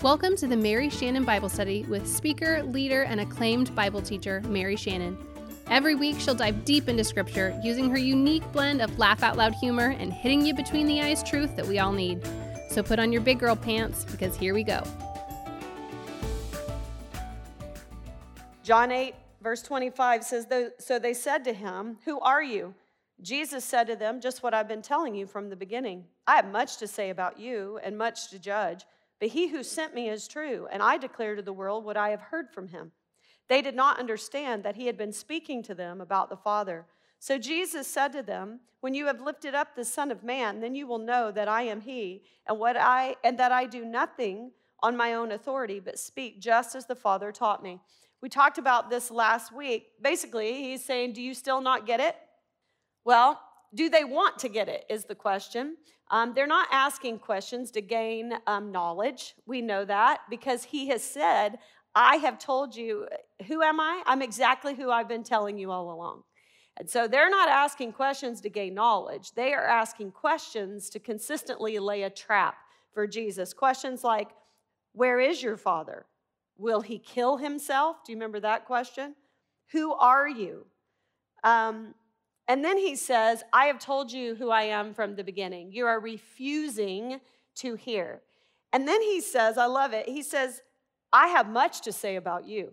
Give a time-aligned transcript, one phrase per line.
[0.00, 4.76] Welcome to the Mary Shannon Bible Study with speaker, leader, and acclaimed Bible teacher, Mary
[4.76, 5.18] Shannon.
[5.66, 9.54] Every week, she'll dive deep into Scripture using her unique blend of laugh out loud
[9.54, 12.24] humor and hitting you between the eyes truth that we all need.
[12.70, 14.84] So put on your big girl pants because here we go.
[18.62, 20.46] John 8, verse 25 says,
[20.78, 22.72] So they said to him, Who are you?
[23.20, 26.04] Jesus said to them, Just what I've been telling you from the beginning.
[26.24, 28.84] I have much to say about you and much to judge.
[29.20, 32.10] But he who sent me is true, and I declare to the world what I
[32.10, 32.92] have heard from him.
[33.48, 36.86] They did not understand that he had been speaking to them about the Father.
[37.18, 40.74] So Jesus said to them, When you have lifted up the Son of Man, then
[40.74, 44.52] you will know that I am he, and what I and that I do nothing
[44.80, 47.80] on my own authority, but speak just as the Father taught me.
[48.20, 49.88] We talked about this last week.
[50.00, 52.16] Basically, he's saying, Do you still not get it?
[53.04, 53.40] Well,
[53.74, 54.84] do they want to get it?
[54.88, 55.76] Is the question.
[56.10, 59.34] Um, they're not asking questions to gain um, knowledge.
[59.46, 61.58] We know that because he has said,
[61.94, 63.06] I have told you,
[63.46, 64.02] who am I?
[64.06, 66.22] I'm exactly who I've been telling you all along.
[66.78, 69.32] And so they're not asking questions to gain knowledge.
[69.32, 72.56] They are asking questions to consistently lay a trap
[72.94, 73.52] for Jesus.
[73.52, 74.28] Questions like,
[74.92, 76.06] Where is your father?
[76.56, 78.04] Will he kill himself?
[78.04, 79.14] Do you remember that question?
[79.72, 80.66] Who are you?
[81.42, 81.94] Um,
[82.48, 85.70] and then he says, I have told you who I am from the beginning.
[85.70, 87.20] You are refusing
[87.56, 88.22] to hear.
[88.72, 90.08] And then he says, I love it.
[90.08, 90.62] He says,
[91.12, 92.72] I have much to say about you.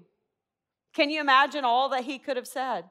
[0.93, 2.85] Can you imagine all that he could have said?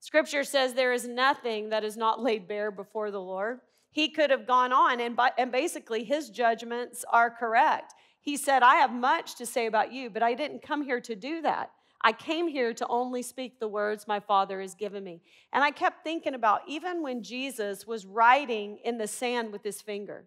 [0.00, 3.60] Scripture says there is nothing that is not laid bare before the Lord.
[3.90, 7.94] He could have gone on, and, by, and basically his judgments are correct.
[8.20, 11.14] He said, I have much to say about you, but I didn't come here to
[11.14, 11.70] do that.
[12.06, 15.22] I came here to only speak the words my Father has given me.
[15.54, 19.80] And I kept thinking about even when Jesus was writing in the sand with his
[19.80, 20.26] finger,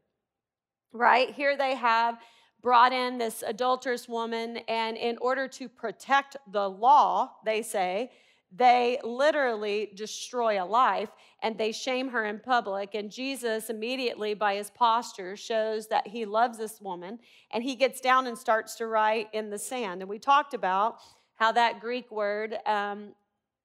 [0.91, 1.29] right?
[1.29, 2.17] Here they have
[2.63, 8.11] brought in this adulterous woman, and in order to protect the law, they say,
[8.51, 11.09] they literally destroy a life
[11.43, 12.95] and they shame her in public.
[12.95, 17.19] And Jesus, immediately by his posture, shows that he loves this woman
[17.51, 20.01] and he gets down and starts to write in the sand.
[20.01, 20.99] And we talked about
[21.37, 23.13] how that Greek word, um,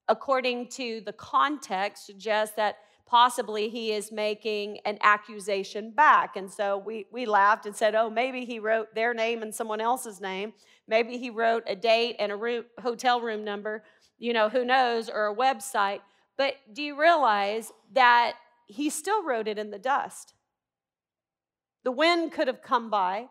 [0.08, 6.36] according to the context, suggests that possibly he is making an accusation back.
[6.36, 9.80] And so we, we laughed and said, oh, maybe he wrote their name and someone
[9.80, 10.54] else's name.
[10.88, 13.84] Maybe he wrote a date and a room, hotel room number,
[14.18, 16.00] you know, who knows, or a website.
[16.38, 18.34] But do you realize that
[18.66, 20.34] he still wrote it in the dust?
[21.84, 23.26] The wind could have come by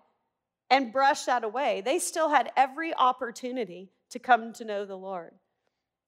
[0.69, 1.81] and brushed that away.
[1.81, 5.33] They still had every opportunity to come to know the Lord.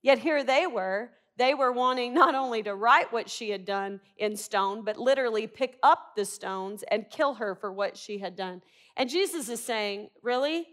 [0.02, 1.10] Yet here they were.
[1.38, 5.48] They were wanting not only to write what she had done in stone, but literally
[5.48, 8.62] pick up the stones and kill her for what she had done.
[8.96, 10.68] And Jesus is saying, Really?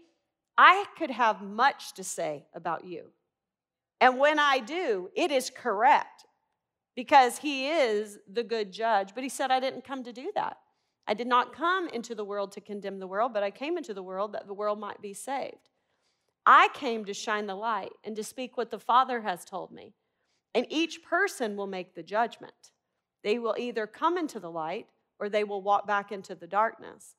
[0.57, 3.07] I could have much to say about you.
[3.99, 6.25] And when I do, it is correct
[6.95, 9.15] because he is the good judge.
[9.15, 10.57] But he said, I didn't come to do that.
[11.07, 13.93] I did not come into the world to condemn the world, but I came into
[13.93, 15.70] the world that the world might be saved.
[16.45, 19.93] I came to shine the light and to speak what the Father has told me.
[20.53, 22.71] And each person will make the judgment.
[23.23, 24.87] They will either come into the light
[25.19, 27.15] or they will walk back into the darkness.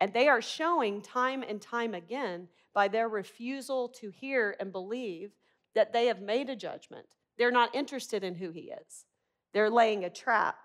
[0.00, 5.32] And they are showing time and time again by their refusal to hear and believe
[5.74, 7.06] that they have made a judgment.
[7.38, 9.06] They're not interested in who he is,
[9.52, 10.56] they're laying a trap.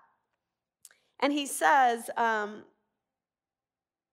[1.20, 2.64] And he says, um,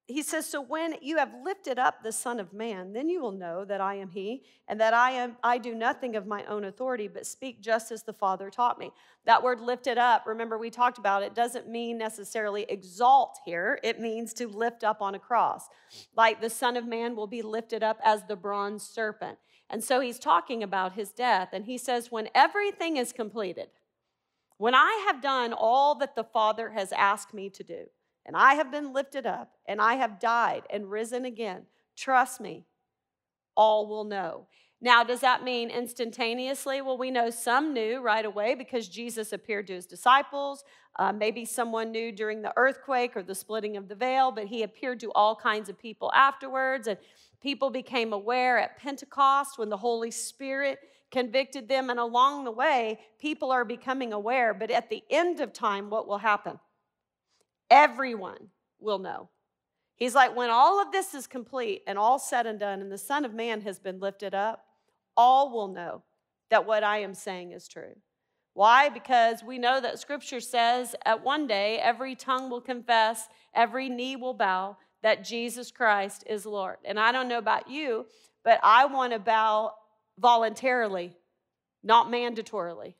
[0.10, 3.32] he says, So when you have lifted up the Son of Man, then you will
[3.32, 6.64] know that I am He, and that I am I do nothing of my own
[6.64, 8.92] authority, but speak just as the Father taught me.
[9.26, 13.80] That word lifted up, remember we talked about it, doesn't mean necessarily exalt here.
[13.84, 15.70] It means to lift up on a cross.
[16.16, 19.38] Like the Son of Man will be lifted up as the bronze serpent.
[19.70, 23.68] And so he's talking about his death, and he says, When everything is completed,
[24.58, 27.86] when I have done all that the Father has asked me to do,
[28.26, 31.64] and I have been lifted up, and I have died and risen again.
[31.96, 32.66] Trust me,
[33.56, 34.48] all will know.
[34.82, 36.82] Now, does that mean instantaneously?
[36.82, 40.64] Well, we know some knew right away because Jesus appeared to his disciples.
[40.98, 44.64] Uh, maybe someone knew during the earthquake or the splitting of the veil, but he
[44.64, 46.88] appeared to all kinds of people afterwards.
[46.88, 46.98] And
[47.42, 50.80] people became aware at Pentecost when the Holy Spirit
[51.12, 51.90] convicted them.
[51.90, 54.54] And along the way, people are becoming aware.
[54.54, 56.58] But at the end of time, what will happen?
[57.70, 58.50] Everyone
[58.80, 59.30] will know.
[59.96, 62.98] He's like, when all of this is complete and all said and done, and the
[62.98, 64.66] Son of Man has been lifted up,
[65.18, 66.04] all will know
[66.50, 67.96] that what I am saying is true.
[68.54, 68.90] Why?
[68.90, 74.16] Because we know that Scripture says at one day every tongue will confess, every knee
[74.16, 76.78] will bow that Jesus Christ is Lord.
[76.86, 78.06] And I don't know about you,
[78.44, 79.74] but I want to bow
[80.18, 81.14] voluntarily,
[81.84, 82.96] not mandatorily.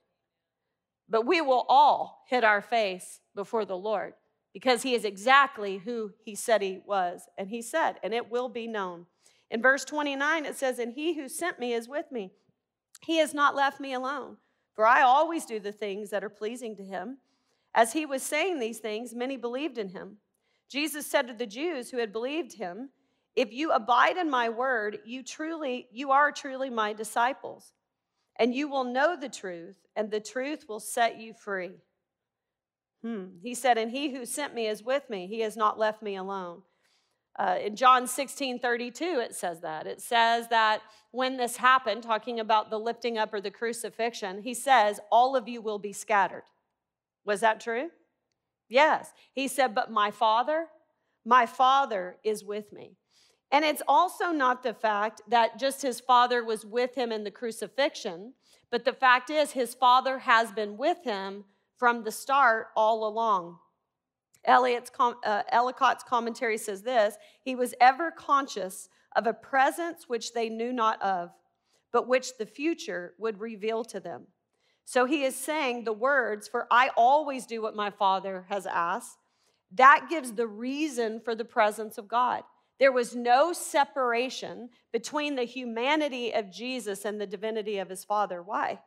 [1.10, 4.14] But we will all hit our face before the Lord
[4.54, 7.28] because he is exactly who he said he was.
[7.38, 9.06] And he said, and it will be known.
[9.52, 12.32] In verse 29, it says, And he who sent me is with me.
[13.02, 14.38] He has not left me alone,
[14.74, 17.18] for I always do the things that are pleasing to him.
[17.74, 20.18] As he was saying these things, many believed in him.
[20.70, 22.90] Jesus said to the Jews who had believed him,
[23.36, 27.74] If you abide in my word, you truly, you are truly my disciples,
[28.38, 31.72] and you will know the truth, and the truth will set you free.
[33.04, 33.26] Hmm.
[33.42, 35.28] He said, And he who sent me is with me.
[35.28, 36.64] He has not left me alone.
[37.38, 39.88] Uh, in John 16 32, it says that.
[39.88, 40.82] It says that
[41.12, 45.48] when this happened, talking about the lifting up or the crucifixion, he says, All of
[45.48, 46.44] you will be scattered.
[47.26, 47.90] Was that true?
[48.68, 49.14] Yes.
[49.34, 50.68] He said, But my Father,
[51.26, 52.98] my Father is with me.
[53.52, 57.32] And it's also not the fact that just his Father was with him in the
[57.32, 58.34] crucifixion,
[58.70, 61.46] but the fact is his Father has been with him
[61.80, 63.58] from the start all along.
[64.46, 70.34] Elliott's com- uh, Ellicott's commentary says this He was ever conscious of a presence which
[70.34, 71.32] they knew not of,
[71.92, 74.28] but which the future would reveal to them.
[74.86, 79.18] So he is saying the words, For I always do what my Father has asked,
[79.74, 82.44] that gives the reason for the presence of God.
[82.80, 88.42] There was no separation between the humanity of Jesus and the divinity of his Father.
[88.42, 88.80] Why?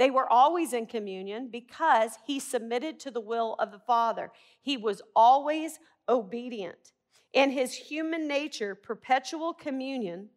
[0.00, 4.32] They were always in communion because he submitted to the will of the Father.
[4.62, 6.92] He was always obedient.
[7.34, 10.30] In his human nature, perpetual communion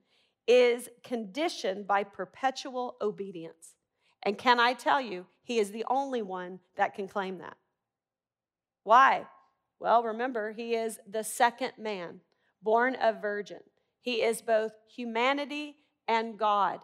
[0.49, 3.75] is conditioned by perpetual obedience.
[4.23, 7.55] And can I tell you, he is the only one that can claim that.
[8.83, 9.27] Why?
[9.79, 12.19] Well, remember, he is the second man,
[12.61, 13.61] born of virgin.
[14.01, 16.81] He is both humanity and God.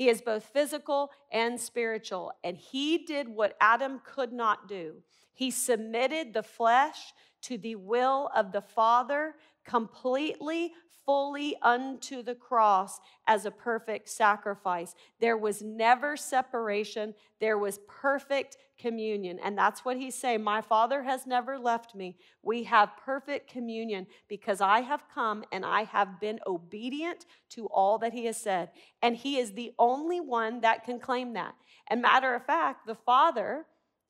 [0.00, 2.32] He is both physical and spiritual.
[2.42, 4.94] And he did what Adam could not do.
[5.34, 7.12] He submitted the flesh
[7.42, 9.34] to the will of the Father
[9.66, 10.72] completely,
[11.04, 14.94] fully unto the cross as a perfect sacrifice.
[15.20, 19.38] There was never separation, there was perfect communion.
[19.42, 20.42] And that's what he's saying.
[20.42, 22.16] My Father has never left me.
[22.42, 27.98] We have perfect communion because I have come and I have been obedient to all
[27.98, 28.70] that he has said.
[29.02, 31.54] And he is the only one that can claim that.
[31.88, 33.66] And matter of fact, the Father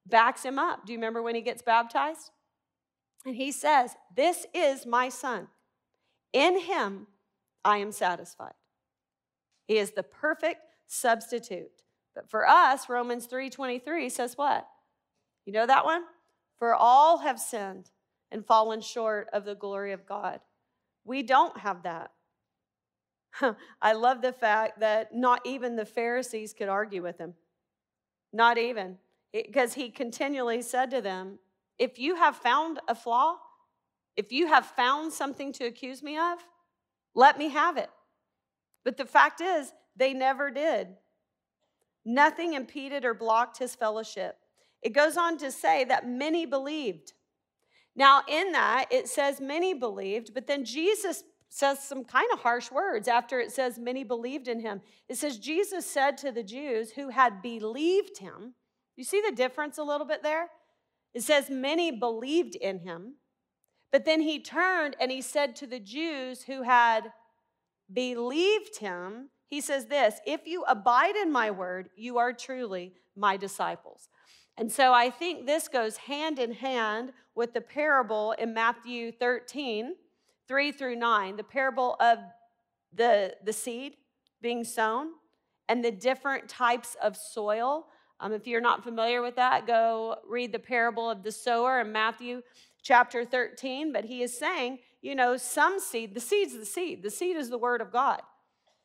[0.06, 0.86] backs him up.
[0.86, 2.30] Do you remember when he gets baptized?
[3.26, 5.48] And he says, This is my son.
[6.32, 7.06] In him
[7.64, 8.54] I am satisfied.
[9.66, 11.82] He is the perfect substitute.
[12.14, 14.68] But for us, Romans 3:23 says what?
[15.44, 16.04] You know that one?
[16.58, 17.90] For all have sinned
[18.30, 20.40] and fallen short of the glory of God.
[21.04, 22.12] We don't have that.
[23.82, 27.34] I love the fact that not even the Pharisees could argue with him.
[28.32, 28.98] Not even.
[29.32, 31.38] Because he continually said to them,
[31.78, 33.38] If you have found a flaw,
[34.20, 36.38] if you have found something to accuse me of,
[37.14, 37.88] let me have it.
[38.84, 40.88] But the fact is, they never did.
[42.04, 44.36] Nothing impeded or blocked his fellowship.
[44.82, 47.14] It goes on to say that many believed.
[47.96, 52.70] Now, in that, it says many believed, but then Jesus says some kind of harsh
[52.70, 54.82] words after it says many believed in him.
[55.08, 58.52] It says, Jesus said to the Jews who had believed him,
[58.96, 60.48] you see the difference a little bit there?
[61.14, 63.14] It says many believed in him.
[63.92, 67.12] But then he turned and he said to the Jews who had
[67.92, 73.36] believed him, he says this If you abide in my word, you are truly my
[73.36, 74.08] disciples.
[74.56, 79.94] And so I think this goes hand in hand with the parable in Matthew 13,
[80.46, 82.18] 3 through 9, the parable of
[82.92, 83.96] the, the seed
[84.42, 85.12] being sown
[85.68, 87.86] and the different types of soil.
[88.18, 91.92] Um, if you're not familiar with that, go read the parable of the sower in
[91.92, 92.42] Matthew
[92.82, 97.02] chapter 13, but he is saying, you know, some seed, the seed's the seed.
[97.02, 98.20] The seed is the word of God.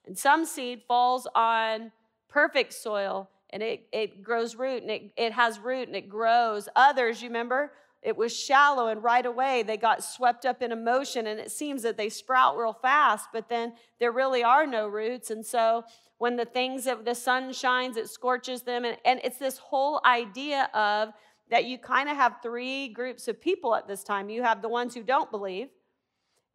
[0.06, 1.92] And some seed falls on
[2.30, 6.68] perfect soil and it, it grows root and it, it has root and it grows.
[6.76, 7.72] Others, you remember,
[8.02, 11.82] it was shallow and right away they got swept up in emotion and it seems
[11.84, 15.32] that they sprout real fast, but then there really are no roots.
[15.32, 15.84] And so
[16.18, 18.86] when the things of the sun shines, it scorches them.
[18.86, 21.10] And, and it's this whole idea of
[21.50, 24.30] that you kind of have three groups of people at this time.
[24.30, 25.70] You have the ones who don't believe,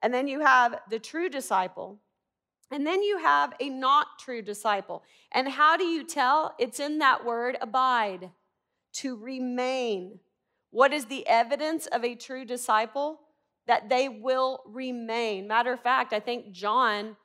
[0.02, 1.98] and then you have the true disciple,
[2.70, 5.02] and then you have a not true disciple.
[5.32, 6.54] And how do you tell?
[6.58, 8.30] It's in that word abide,
[8.94, 10.18] to remain.
[10.70, 13.20] What is the evidence of a true disciple?
[13.70, 15.46] that they will remain.
[15.46, 17.16] Matter of fact, I think John,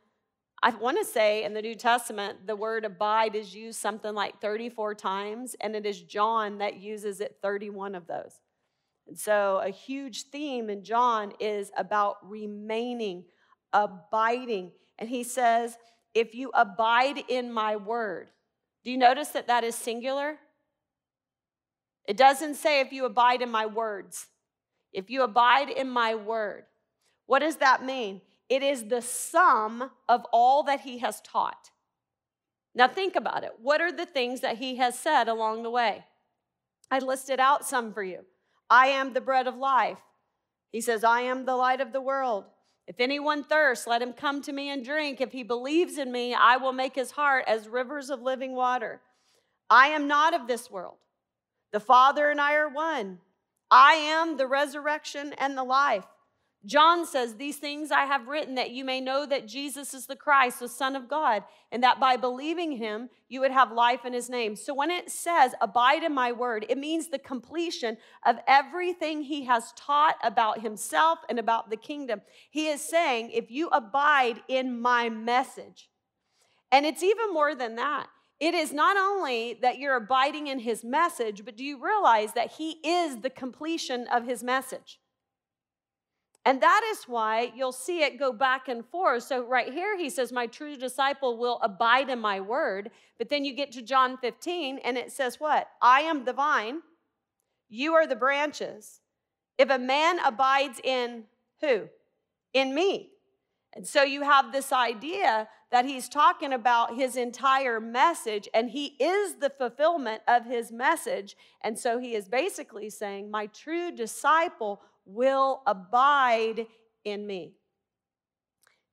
[0.63, 4.41] I want to say in the New Testament, the word abide is used something like
[4.41, 8.41] 34 times, and it is John that uses it 31 of those.
[9.07, 13.25] And so, a huge theme in John is about remaining,
[13.71, 14.71] abiding.
[14.97, 15.77] And he says,
[16.15, 18.29] If you abide in my word,
[18.83, 20.37] do you notice that that is singular?
[22.07, 24.27] It doesn't say if you abide in my words.
[24.93, 26.65] If you abide in my word.
[27.25, 28.21] What does that mean?
[28.49, 31.71] It is the sum of all that he has taught.
[32.75, 33.53] Now, think about it.
[33.61, 36.05] What are the things that he has said along the way?
[36.91, 38.25] I listed out some for you.
[38.69, 39.99] I am the bread of life.
[40.71, 42.45] He says, I am the light of the world.
[42.87, 45.21] If anyone thirsts, let him come to me and drink.
[45.21, 49.01] If he believes in me, I will make his heart as rivers of living water.
[49.69, 50.97] I am not of this world.
[51.71, 53.19] The Father and I are one.
[53.71, 56.05] I am the resurrection and the life.
[56.65, 60.15] John says, These things I have written that you may know that Jesus is the
[60.15, 64.13] Christ, the Son of God, and that by believing him, you would have life in
[64.13, 64.55] his name.
[64.55, 69.45] So when it says, Abide in my word, it means the completion of everything he
[69.45, 72.21] has taught about himself and about the kingdom.
[72.49, 75.89] He is saying, If you abide in my message,
[76.71, 78.07] and it's even more than that.
[78.39, 82.53] It is not only that you're abiding in his message, but do you realize that
[82.53, 84.99] he is the completion of his message?
[86.45, 89.23] And that is why you'll see it go back and forth.
[89.23, 92.91] So, right here, he says, My true disciple will abide in my word.
[93.17, 95.67] But then you get to John 15, and it says, What?
[95.81, 96.81] I am the vine,
[97.67, 99.01] you are the branches.
[99.57, 101.23] If a man abides in
[101.61, 101.89] who?
[102.53, 103.09] In me.
[103.73, 108.95] And so you have this idea that he's talking about his entire message, and he
[108.99, 111.35] is the fulfillment of his message.
[111.61, 116.67] And so he is basically saying, My true disciple will abide
[117.03, 117.53] in me.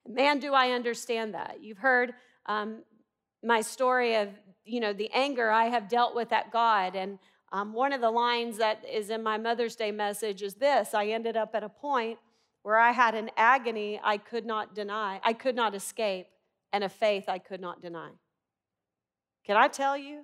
[0.07, 1.59] Man, do I understand that.
[1.63, 2.15] You've heard
[2.47, 2.83] um,
[3.43, 4.29] my story of,
[4.65, 6.97] you know, the anger I have dealt with at God.
[6.97, 7.19] And
[7.53, 11.07] um, one of the lines that is in my Mother's Day message is this I
[11.07, 12.19] ended up at a point
[12.63, 16.27] where I had an agony I could not deny, I could not escape,
[16.73, 18.11] and a faith I could not deny.
[19.45, 20.23] Can I tell you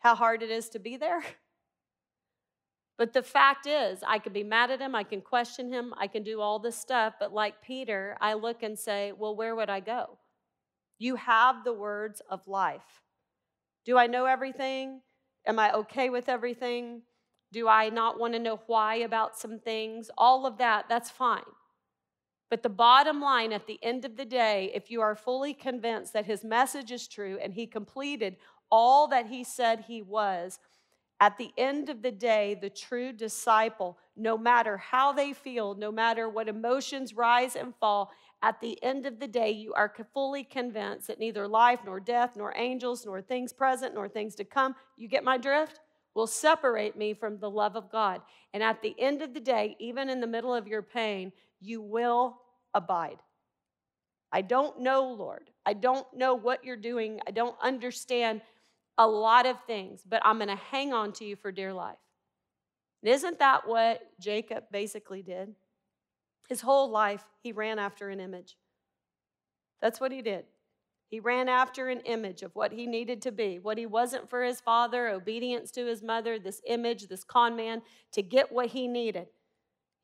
[0.00, 1.22] how hard it is to be there?
[3.00, 6.06] But the fact is, I can be mad at him, I can question him, I
[6.06, 9.70] can do all this stuff, but like Peter, I look and say, Well, where would
[9.70, 10.18] I go?
[10.98, 13.00] You have the words of life.
[13.86, 15.00] Do I know everything?
[15.46, 17.00] Am I okay with everything?
[17.52, 20.10] Do I not want to know why about some things?
[20.18, 21.40] All of that, that's fine.
[22.50, 26.12] But the bottom line at the end of the day, if you are fully convinced
[26.12, 28.36] that his message is true and he completed
[28.70, 30.58] all that he said he was,
[31.20, 35.92] at the end of the day, the true disciple, no matter how they feel, no
[35.92, 38.10] matter what emotions rise and fall,
[38.42, 42.36] at the end of the day, you are fully convinced that neither life, nor death,
[42.36, 45.80] nor angels, nor things present, nor things to come, you get my drift?
[46.14, 48.22] Will separate me from the love of God.
[48.54, 51.82] And at the end of the day, even in the middle of your pain, you
[51.82, 52.38] will
[52.72, 53.18] abide.
[54.32, 55.50] I don't know, Lord.
[55.66, 57.20] I don't know what you're doing.
[57.26, 58.40] I don't understand
[59.00, 61.96] a lot of things, but I'm going to hang on to you for dear life.
[63.02, 65.54] And isn't that what Jacob basically did?
[66.50, 68.58] His whole life, he ran after an image.
[69.80, 70.44] That's what he did.
[71.08, 74.44] He ran after an image of what he needed to be, what he wasn't for
[74.44, 77.80] his father, obedience to his mother, this image, this con man,
[78.12, 79.28] to get what he needed.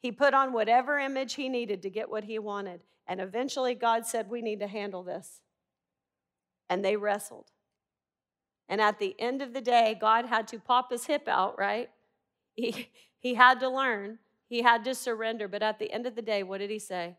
[0.01, 2.81] He put on whatever image he needed to get what he wanted.
[3.07, 5.43] And eventually, God said, We need to handle this.
[6.71, 7.51] And they wrestled.
[8.69, 11.91] And at the end of the day, God had to pop his hip out, right?
[12.55, 14.19] He, he had to learn,
[14.49, 15.47] he had to surrender.
[15.47, 17.17] But at the end of the day, what did he say?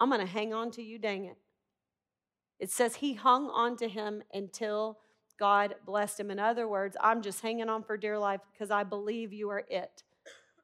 [0.00, 1.36] I'm going to hang on to you, dang it.
[2.58, 4.98] It says he hung on to him until
[5.38, 6.30] God blessed him.
[6.30, 9.64] In other words, I'm just hanging on for dear life because I believe you are
[9.68, 10.02] it.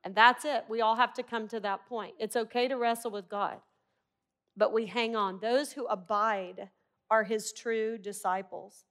[0.03, 0.65] And that's it.
[0.69, 2.15] We all have to come to that point.
[2.19, 3.59] It's okay to wrestle with God,
[4.57, 5.39] but we hang on.
[5.41, 6.69] Those who abide
[7.11, 8.85] are his true disciples.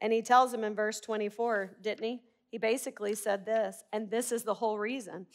[0.00, 2.20] And he tells him in verse 24, didn't he?
[2.50, 5.26] He basically said this, and this is the whole reason.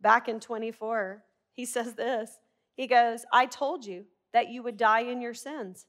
[0.00, 1.22] Back in 24,
[1.52, 2.38] he says this.
[2.74, 5.86] He goes, I told you that you would die in your sins.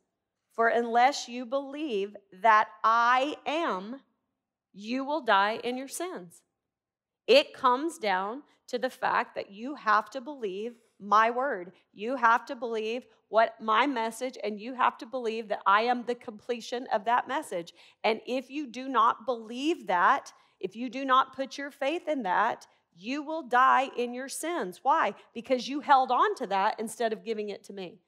[0.53, 4.01] For unless you believe that I am,
[4.73, 6.41] you will die in your sins.
[7.27, 11.72] It comes down to the fact that you have to believe my word.
[11.94, 16.03] You have to believe what my message, and you have to believe that I am
[16.03, 17.74] the completion of that message.
[18.03, 22.24] And if you do not believe that, if you do not put your faith in
[22.24, 22.65] that,
[22.96, 24.79] you will die in your sins.
[24.84, 25.13] Why?
[25.34, 28.00] Because you held on to that instead of giving it to me.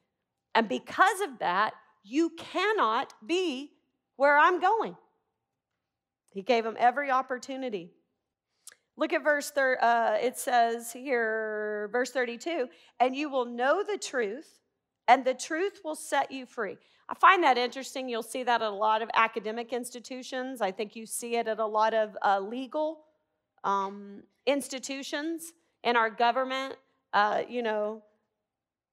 [0.54, 1.72] And because of that,
[2.02, 3.70] you cannot be
[4.16, 4.96] where I'm going.
[6.32, 7.92] He gave him every opportunity.
[8.96, 12.68] Look at verse, uh, it says here, verse 32
[13.00, 14.60] and you will know the truth,
[15.08, 16.76] and the truth will set you free.
[17.08, 18.08] I find that interesting.
[18.08, 20.60] You'll see that at a lot of academic institutions.
[20.60, 23.00] I think you see it at a lot of uh, legal
[23.64, 26.76] um, institutions in our government.
[27.12, 28.02] Uh, you know,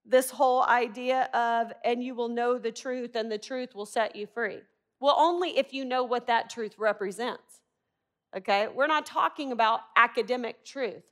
[0.05, 4.15] this whole idea of, and you will know the truth, and the truth will set
[4.15, 4.59] you free.
[4.99, 7.61] Well, only if you know what that truth represents.
[8.35, 8.67] Okay?
[8.73, 11.03] We're not talking about academic truth.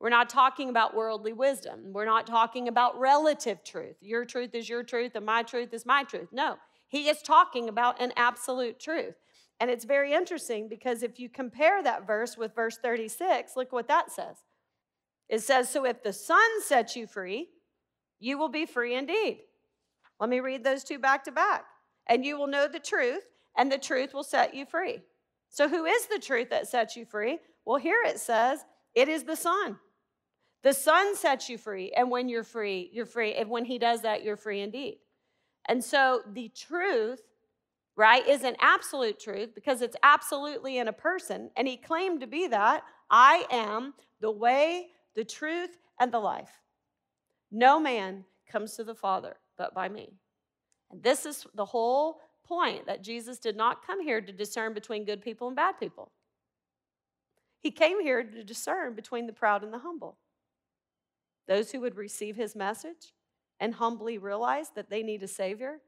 [0.00, 1.92] We're not talking about worldly wisdom.
[1.92, 3.96] We're not talking about relative truth.
[4.00, 6.28] Your truth is your truth, and my truth is my truth.
[6.32, 6.56] No,
[6.88, 9.14] he is talking about an absolute truth.
[9.60, 13.88] And it's very interesting because if you compare that verse with verse 36, look what
[13.88, 14.36] that says.
[15.28, 17.48] It says, So if the Son sets you free,
[18.18, 19.40] you will be free indeed.
[20.18, 21.64] Let me read those two back to back.
[22.06, 23.24] And you will know the truth,
[23.56, 25.00] and the truth will set you free.
[25.50, 27.40] So, who is the truth that sets you free?
[27.64, 28.64] Well, here it says,
[28.94, 29.78] It is the Son.
[30.62, 33.34] The Son sets you free, and when you're free, you're free.
[33.34, 34.98] And when He does that, you're free indeed.
[35.68, 37.20] And so the truth,
[37.96, 41.50] right, is an absolute truth because it's absolutely in a person.
[41.56, 46.60] And He claimed to be that I am the way, the truth, and the life.
[47.50, 50.14] No man comes to the Father but by me.
[50.90, 55.04] And this is the whole point that Jesus did not come here to discern between
[55.04, 56.10] good people and bad people.
[57.60, 60.18] He came here to discern between the proud and the humble
[61.46, 63.12] those who would receive his message
[63.58, 65.80] and humbly realize that they need a Savior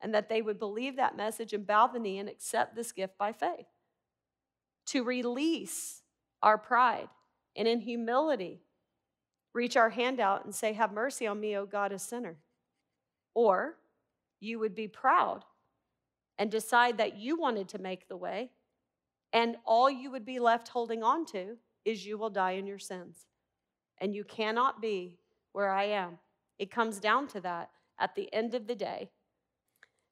[0.00, 3.16] and that they would believe that message and bow the knee and accept this gift
[3.16, 3.66] by faith.
[4.86, 6.02] To release
[6.42, 7.08] our pride
[7.54, 8.60] and in humility
[9.52, 12.38] reach our hand out and say, Have mercy on me, O God, a sinner.
[13.34, 13.76] Or
[14.40, 15.44] you would be proud
[16.38, 18.50] and decide that you wanted to make the way,
[19.32, 22.78] and all you would be left holding on to is you will die in your
[22.78, 23.26] sins
[23.98, 25.18] and you cannot be
[25.52, 26.18] where I am.
[26.58, 29.10] It comes down to that at the end of the day.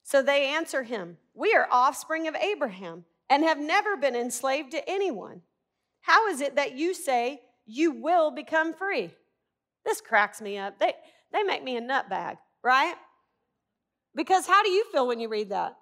[0.02, 4.90] So they answer him, We are offspring of Abraham and have never been enslaved to
[4.90, 5.42] anyone.
[6.00, 9.10] How is it that you say you will become free?
[9.84, 10.78] This cracks me up.
[10.78, 10.94] They,
[11.32, 12.94] they make me a nutbag, right?
[14.14, 15.76] Because how do you feel when you read that?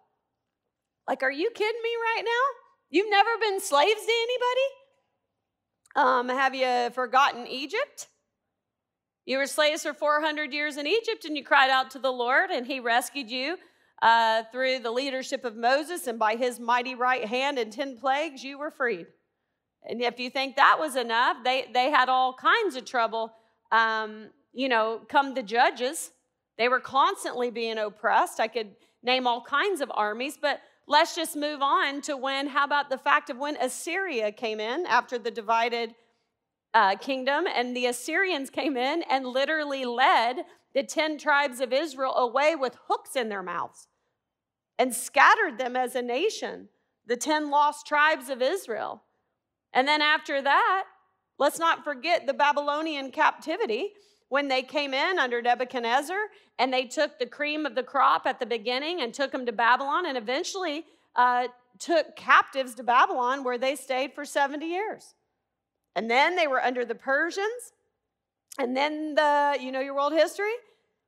[1.11, 2.59] Like, are you kidding me right now?
[2.89, 4.69] You've never been slaves to anybody?
[5.97, 8.07] Um, have you forgotten Egypt?
[9.27, 12.51] You were slaves for 400 years in Egypt and you cried out to the Lord,
[12.51, 13.57] and He rescued you
[14.01, 18.45] uh, through the leadership of Moses, and by His mighty right hand and 10 plagues,
[18.45, 19.09] you were freed.
[19.83, 23.33] And if you think that was enough, they, they had all kinds of trouble,
[23.73, 26.13] um, you know, come the judges.
[26.57, 28.39] They were constantly being oppressed.
[28.39, 32.65] I could name all kinds of armies, but Let's just move on to when, how
[32.65, 35.95] about the fact of when Assyria came in after the divided
[36.75, 42.15] uh, kingdom, and the Assyrians came in and literally led the 10 tribes of Israel
[42.17, 43.89] away with hooks in their mouths
[44.79, 46.69] and scattered them as a nation,
[47.07, 49.03] the 10 lost tribes of Israel.
[49.73, 50.85] And then after that,
[51.39, 53.93] let's not forget the Babylonian captivity
[54.31, 56.17] when they came in under Nebuchadnezzar
[56.59, 59.53] and they took the cream of the crop at the beginning and took them to
[59.53, 65.15] Babylon and eventually uh, took captives to Babylon where they stayed for 70 years.
[65.97, 67.73] And then they were under the Persians
[68.59, 70.53] and then the, you know, your world history,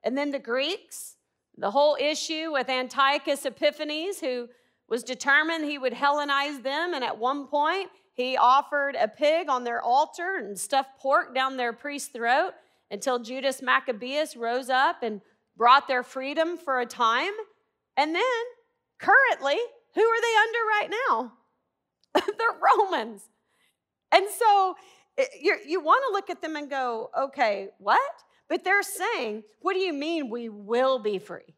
[0.03, 1.17] and then the Greeks.
[1.59, 4.49] The whole issue with Antiochus Epiphanes, who
[4.89, 9.65] was determined he would Hellenize them, and at one point he offered a pig on
[9.65, 12.53] their altar and stuffed pork down their priest's throat
[12.93, 15.23] until Judas Maccabeus rose up and
[15.57, 17.33] brought their freedom for a time.
[17.97, 18.23] And then,
[18.99, 19.57] currently,
[19.95, 21.33] who are they under right now?
[22.15, 23.23] the Romans.
[24.13, 24.77] And so
[25.17, 25.25] eh,
[25.67, 28.01] you want to look at them and go, okay, what?
[28.49, 31.55] But they're saying, what do you mean we will be free?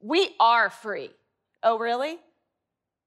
[0.00, 1.10] We are free.
[1.64, 2.18] Oh, really?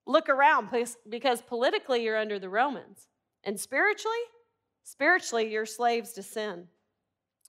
[0.06, 0.70] Look around
[1.10, 3.08] because politically you're under the Romans.
[3.46, 4.18] And spiritually,
[4.84, 6.68] spiritually you're slaves to sin.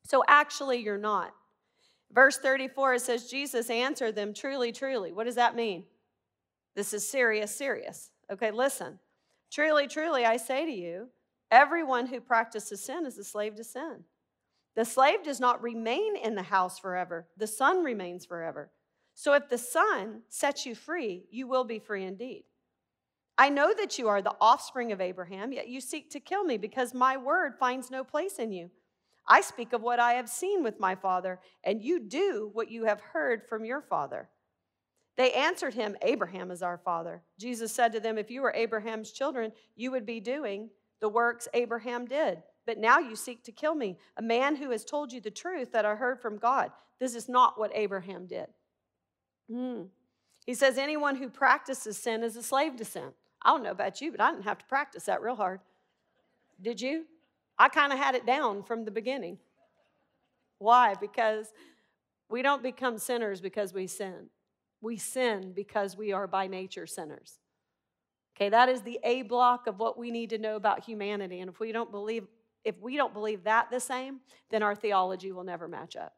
[0.07, 1.33] So actually, you're not.
[2.13, 5.13] Verse 34, it says, Jesus answered them, Truly, truly.
[5.13, 5.85] What does that mean?
[6.77, 8.11] This is serious, serious.
[8.31, 8.99] Okay, listen.
[9.51, 11.09] Truly, truly, I say to you,
[11.51, 14.05] everyone who practices sin is a slave to sin.
[14.77, 18.71] The slave does not remain in the house forever, the son remains forever.
[19.15, 22.45] So if the son sets you free, you will be free indeed.
[23.39, 26.59] I know that you are the offspring of Abraham, yet you seek to kill me
[26.59, 28.71] because my word finds no place in you.
[29.29, 32.85] I speak of what I have seen with my father, and you do what you
[32.85, 34.29] have heard from your father.
[35.17, 37.23] They answered him, Abraham is our father.
[37.39, 41.49] Jesus said to them, If you were Abraham's children, you would be doing the works
[41.55, 42.43] Abraham did.
[42.67, 45.73] But now you seek to kill me, a man who has told you the truth
[45.73, 46.71] that I heard from God.
[46.99, 48.47] This is not what Abraham did.
[49.51, 49.89] Mm.
[50.45, 53.13] He says, Anyone who practices sin is a slave to sin.
[53.43, 55.61] I don't know about you, but I didn't have to practice that real hard.
[56.61, 57.07] Did you?
[57.59, 59.39] I kind of had it down from the beginning.
[60.59, 60.95] Why?
[61.01, 61.53] Because
[62.29, 64.29] we don't become sinners because we sin.
[64.81, 67.39] We sin because we are by nature sinners.
[68.37, 71.41] Okay, that is the A block of what we need to know about humanity.
[71.41, 72.27] And if we don't believe
[72.65, 74.19] if we don't believe that the same,
[74.51, 76.16] then our theology will never match up.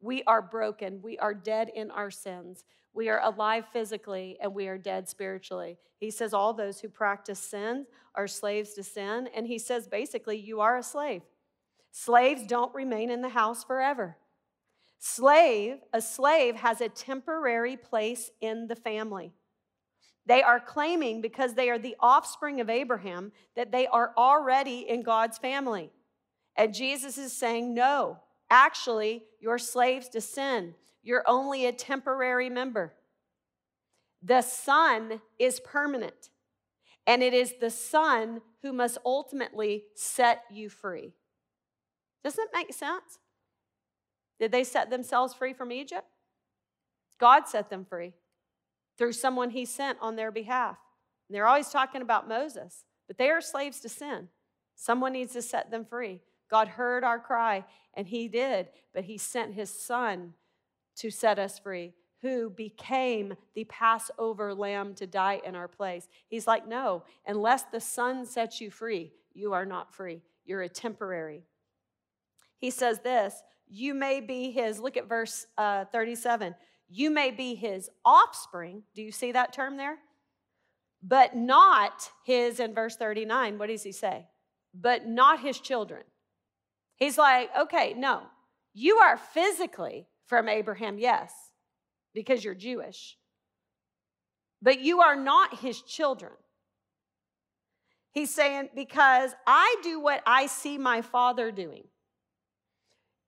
[0.00, 1.00] We are broken.
[1.02, 2.64] We are dead in our sins.
[2.92, 5.78] We are alive physically and we are dead spiritually.
[5.98, 9.28] He says all those who practice sin are slaves to sin.
[9.34, 11.22] And he says basically, you are a slave.
[11.92, 14.16] Slaves don't remain in the house forever.
[14.98, 19.32] Slave, a slave has a temporary place in the family.
[20.26, 25.02] They are claiming because they are the offspring of Abraham that they are already in
[25.02, 25.90] God's family.
[26.56, 28.18] And Jesus is saying, no,
[28.50, 30.74] actually, you're slaves to sin.
[31.02, 32.94] You're only a temporary member.
[34.22, 36.30] The Son is permanent,
[37.06, 41.12] and it is the Son who must ultimately set you free.
[42.24, 43.18] Doesn't it make sense?
[44.40, 46.06] Did they set themselves free from Egypt?
[47.18, 48.14] God set them free
[48.98, 50.76] through someone he sent on their behalf.
[51.28, 54.28] And they're always talking about Moses, but they are slaves to sin.
[54.74, 56.20] Someone needs to set them free.
[56.50, 60.34] God heard our cry, and he did, but he sent his son
[60.96, 66.08] to set us free, who became the Passover lamb to die in our place.
[66.28, 70.22] He's like, no, unless the son sets you free, you are not free.
[70.44, 71.42] You're a temporary.
[72.58, 76.54] He says this you may be his, look at verse uh, 37.
[76.88, 78.84] You may be his offspring.
[78.94, 79.98] Do you see that term there?
[81.02, 84.28] But not his, in verse 39, what does he say?
[84.72, 86.02] But not his children.
[86.96, 88.22] He's like, okay, no,
[88.74, 91.32] you are physically from Abraham, yes,
[92.14, 93.16] because you're Jewish,
[94.62, 96.32] but you are not his children.
[98.12, 101.84] He's saying, because I do what I see my father doing.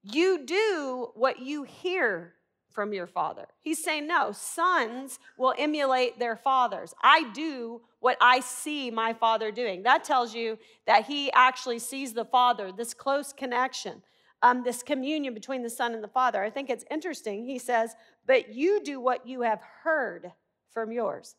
[0.02, 2.32] You do what you hear
[2.78, 3.48] from your father.
[3.58, 6.94] He's saying, no, sons will emulate their fathers.
[7.02, 9.82] I do what I see my father doing.
[9.82, 14.00] That tells you that he actually sees the father, this close connection,
[14.42, 16.40] um, this communion between the son and the father.
[16.40, 17.46] I think it's interesting.
[17.46, 17.96] He says,
[18.28, 20.30] but you do what you have heard
[20.70, 21.34] from yours.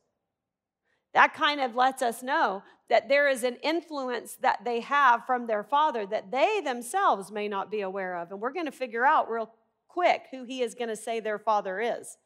[1.14, 5.48] That kind of lets us know that there is an influence that they have from
[5.48, 8.30] their father that they themselves may not be aware of.
[8.30, 9.50] And we're going to figure out real
[9.90, 12.18] quick who he is going to say their father is.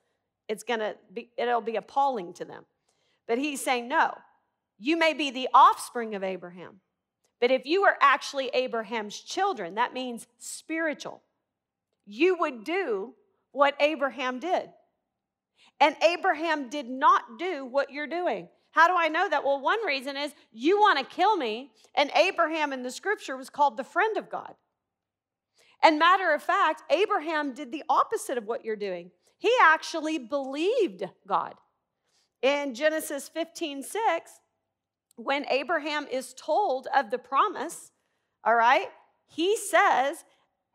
[0.48, 2.66] It's going to be, it'll be appalling to them.
[3.28, 4.16] But he's saying, no,
[4.78, 6.82] you may be the offspring of Abraham.
[7.40, 11.22] But if you are actually Abraham's children, that means spiritual.
[12.06, 13.14] You would do
[13.52, 14.70] what Abraham did.
[15.80, 18.50] And Abraham did not do what you're doing.
[18.72, 19.44] How do I know that?
[19.44, 23.50] Well, one reason is you want to kill me, and Abraham in the scripture was
[23.50, 24.56] called the friend of God.
[25.84, 29.12] And matter of fact, Abraham did the opposite of what you're doing.
[29.38, 31.56] He actually believed God.
[32.42, 34.32] In Genesis 15 6,
[35.18, 37.92] when Abraham is told of the promise,
[38.44, 38.88] all right,
[39.28, 40.24] he says,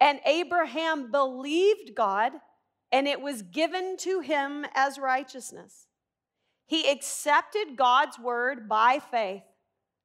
[0.00, 2.32] and Abraham believed God,
[2.92, 5.86] and it was given to him as righteousness.
[6.66, 9.42] He accepted God's word by faith,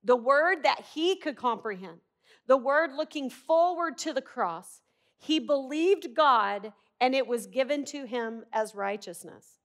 [0.03, 1.99] the word that he could comprehend,
[2.47, 4.81] the word looking forward to the cross.
[5.23, 9.59] He believed God, and it was given to him as righteousness.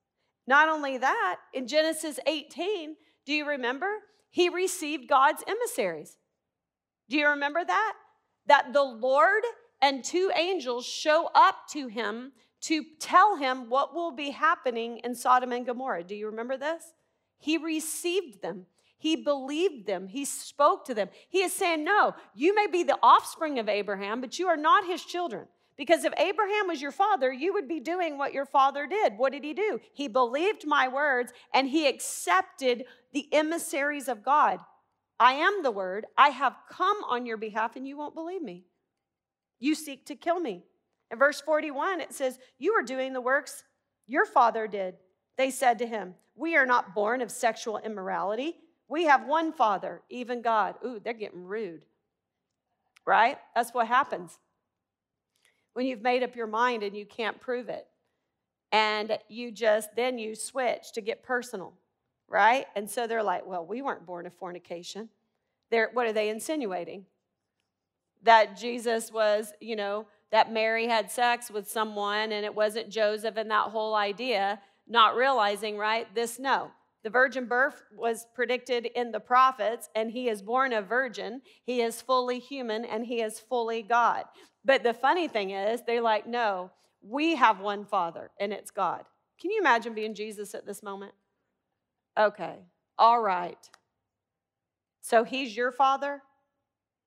[0.47, 2.95] Not only that, in Genesis 18,
[3.25, 3.89] do you remember?
[4.29, 6.17] He received God's emissaries.
[7.09, 7.93] Do you remember that?
[8.45, 9.43] That the Lord
[9.81, 15.13] and two angels show up to him to tell him what will be happening in
[15.13, 16.05] Sodom and Gomorrah.
[16.05, 16.93] Do you remember this?
[17.37, 18.65] He received them.
[18.99, 20.07] He believed them.
[20.07, 21.09] He spoke to them.
[21.29, 24.85] He is saying, No, you may be the offspring of Abraham, but you are not
[24.85, 25.47] his children.
[25.77, 29.17] Because if Abraham was your father, you would be doing what your father did.
[29.17, 29.79] What did he do?
[29.93, 32.83] He believed my words and he accepted
[33.13, 34.59] the emissaries of God.
[35.17, 36.05] I am the word.
[36.17, 38.65] I have come on your behalf and you won't believe me.
[39.57, 40.63] You seek to kill me.
[41.11, 43.63] In verse 41, it says, You are doing the works
[44.05, 44.95] your father did.
[45.37, 48.57] They said to him, We are not born of sexual immorality,
[48.89, 50.75] We have one Father, even God.
[50.83, 51.83] Ooh, they're getting rude,
[53.05, 53.37] right?
[53.55, 54.39] That's what happens
[55.73, 57.87] when you've made up your mind and you can't prove it.
[58.71, 61.73] And you just, then you switch to get personal,
[62.27, 62.65] right?
[62.75, 65.09] And so they're like, well, we weren't born of fornication.
[65.69, 67.05] They're, what are they insinuating?
[68.23, 73.37] That Jesus was, you know, that Mary had sex with someone and it wasn't Joseph
[73.37, 76.13] and that whole idea, not realizing, right?
[76.13, 76.71] This, no.
[77.09, 81.41] The virgin birth was predicted in the prophets, and he is born a virgin.
[81.63, 84.25] He is fully human and he is fully God.
[84.63, 86.69] But the funny thing is, they're like, no,
[87.01, 89.05] we have one Father, and it's God.
[89.41, 91.13] Can you imagine being Jesus at this moment?
[92.15, 92.57] Okay,
[92.99, 93.57] all right.
[95.01, 96.21] So he's your father?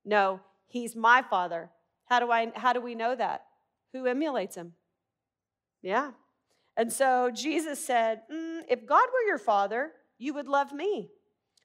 [0.03, 1.69] No, he's my father.
[2.07, 3.45] How do I how do we know that?
[3.93, 4.73] Who emulates him?
[5.81, 6.11] Yeah.
[6.77, 11.09] And so Jesus said, mm, if God were your father, you would love me.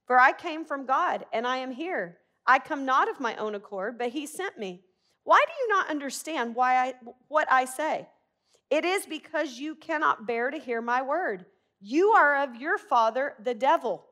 [0.07, 2.18] For I came from God and I am here.
[2.47, 4.83] I come not of my own accord, but he sent me.
[5.25, 6.94] Why do you not understand why I,
[7.29, 8.09] what I say?
[8.71, 11.47] It is because you cannot bear to hear my word.
[11.81, 14.07] You are of your father, the devil,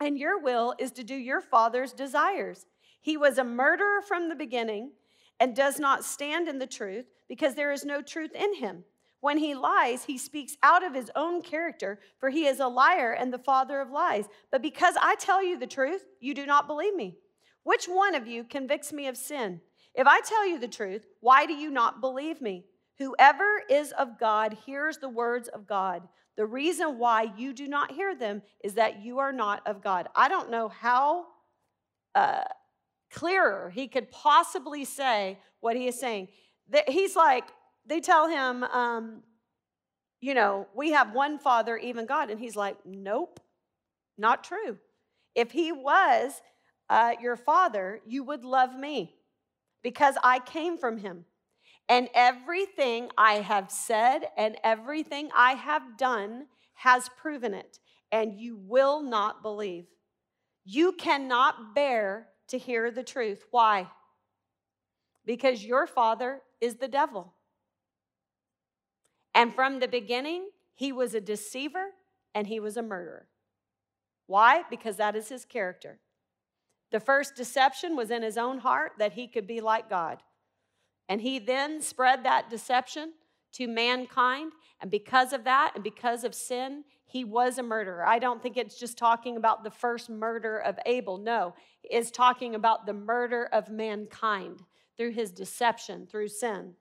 [0.00, 2.66] and your will is to do your father's desires.
[3.00, 4.92] He was a murderer from the beginning
[5.40, 8.84] and does not stand in the truth because there is no truth in him.
[9.26, 13.10] When he lies, he speaks out of his own character, for he is a liar
[13.10, 14.26] and the father of lies.
[14.52, 17.16] But because I tell you the truth, you do not believe me.
[17.64, 19.60] Which one of you convicts me of sin?
[19.96, 22.66] If I tell you the truth, why do you not believe me?
[23.00, 26.02] Whoever is of God hears the words of God.
[26.36, 30.06] The reason why you do not hear them is that you are not of God.
[30.14, 31.26] I don't know how
[32.14, 32.44] uh,
[33.10, 36.28] clearer he could possibly say what he is saying.
[36.70, 37.44] That He's like,
[37.86, 39.22] they tell him, um,
[40.20, 42.30] you know, we have one Father, even God.
[42.30, 43.40] And he's like, nope,
[44.18, 44.78] not true.
[45.34, 46.40] If he was
[46.88, 49.14] uh, your Father, you would love me
[49.82, 51.24] because I came from him.
[51.88, 57.78] And everything I have said and everything I have done has proven it,
[58.10, 59.86] and you will not believe.
[60.64, 63.44] You cannot bear to hear the truth.
[63.52, 63.86] Why?
[65.24, 67.35] Because your father is the devil.
[69.36, 71.90] And from the beginning, he was a deceiver
[72.34, 73.28] and he was a murderer.
[74.26, 74.62] Why?
[74.70, 76.00] Because that is his character.
[76.90, 80.22] The first deception was in his own heart that he could be like God.
[81.08, 83.12] And he then spread that deception
[83.52, 84.52] to mankind.
[84.80, 88.06] And because of that, and because of sin, he was a murderer.
[88.06, 91.18] I don't think it's just talking about the first murder of Abel.
[91.18, 94.62] No, it's talking about the murder of mankind
[94.96, 96.72] through his deception, through sin.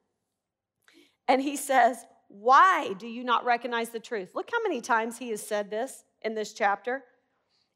[1.27, 4.29] And he says, Why do you not recognize the truth?
[4.33, 7.03] Look how many times he has said this in this chapter.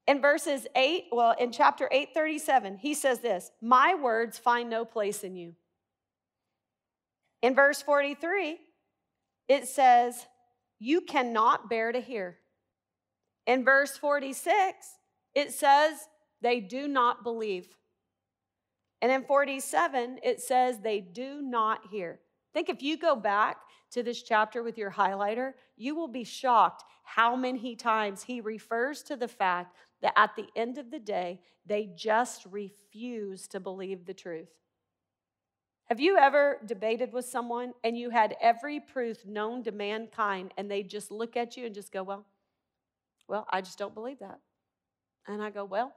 [0.07, 5.23] In verses 8, well, in chapter 837, he says this My words find no place
[5.23, 5.55] in you.
[7.41, 8.57] In verse 43,
[9.47, 10.25] it says,
[10.79, 12.38] You cannot bear to hear.
[13.45, 14.88] In verse 46,
[15.35, 16.07] it says,
[16.41, 17.67] They do not believe.
[19.01, 22.19] And in 47, it says, They do not hear.
[22.53, 23.57] Think if you go back
[23.91, 29.01] to this chapter with your highlighter, you will be shocked how many times he refers
[29.03, 34.05] to the fact that at the end of the day, they just refuse to believe
[34.05, 34.49] the truth.
[35.85, 40.69] Have you ever debated with someone and you had every proof known to mankind and
[40.69, 42.25] they just look at you and just go, Well,
[43.27, 44.39] well, I just don't believe that.
[45.27, 45.93] And I go, Well,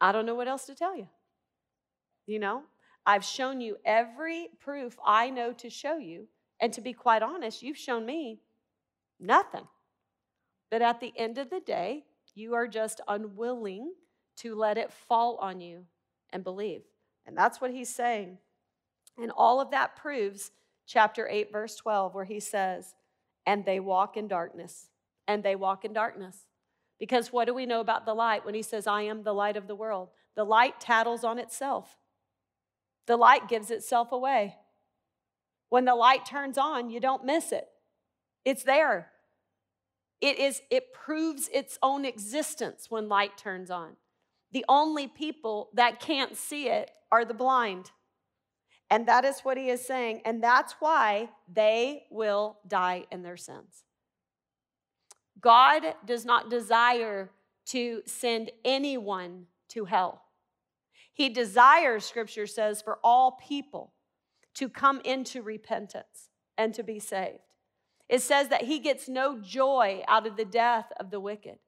[0.00, 1.08] I don't know what else to tell you.
[2.26, 2.62] You know,
[3.06, 6.28] I've shown you every proof I know to show you.
[6.60, 8.40] And to be quite honest, you've shown me
[9.18, 9.66] nothing.
[10.70, 13.92] But at the end of the day, you are just unwilling
[14.36, 15.84] to let it fall on you
[16.32, 16.82] and believe.
[17.26, 18.38] And that's what he's saying.
[19.20, 20.52] And all of that proves
[20.86, 22.94] chapter 8, verse 12, where he says,
[23.46, 24.88] And they walk in darkness.
[25.26, 26.46] And they walk in darkness.
[26.98, 29.56] Because what do we know about the light when he says, I am the light
[29.56, 30.10] of the world?
[30.36, 31.96] The light tattles on itself,
[33.10, 34.54] the light gives itself away.
[35.68, 37.66] When the light turns on, you don't miss it,
[38.44, 39.10] it's there.
[40.20, 43.96] It, is, it proves its own existence when light turns on.
[44.52, 47.90] The only people that can't see it are the blind.
[48.90, 50.20] And that is what he is saying.
[50.24, 53.84] And that's why they will die in their sins.
[55.40, 57.30] God does not desire
[57.66, 60.22] to send anyone to hell.
[61.20, 63.92] He desires, scripture says, for all people
[64.54, 67.40] to come into repentance and to be saved.
[68.08, 71.58] It says that he gets no joy out of the death of the wicked.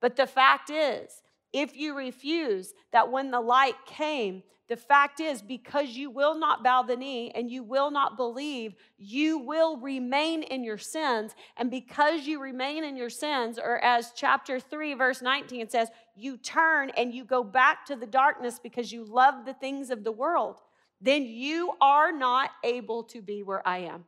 [0.00, 1.22] But the fact is,
[1.52, 6.64] if you refuse that when the light came, the fact is, because you will not
[6.64, 11.34] bow the knee and you will not believe, you will remain in your sins.
[11.58, 16.38] And because you remain in your sins, or as chapter 3, verse 19 says, you
[16.38, 20.12] turn and you go back to the darkness because you love the things of the
[20.12, 20.60] world,
[21.02, 24.04] then you are not able to be where I am.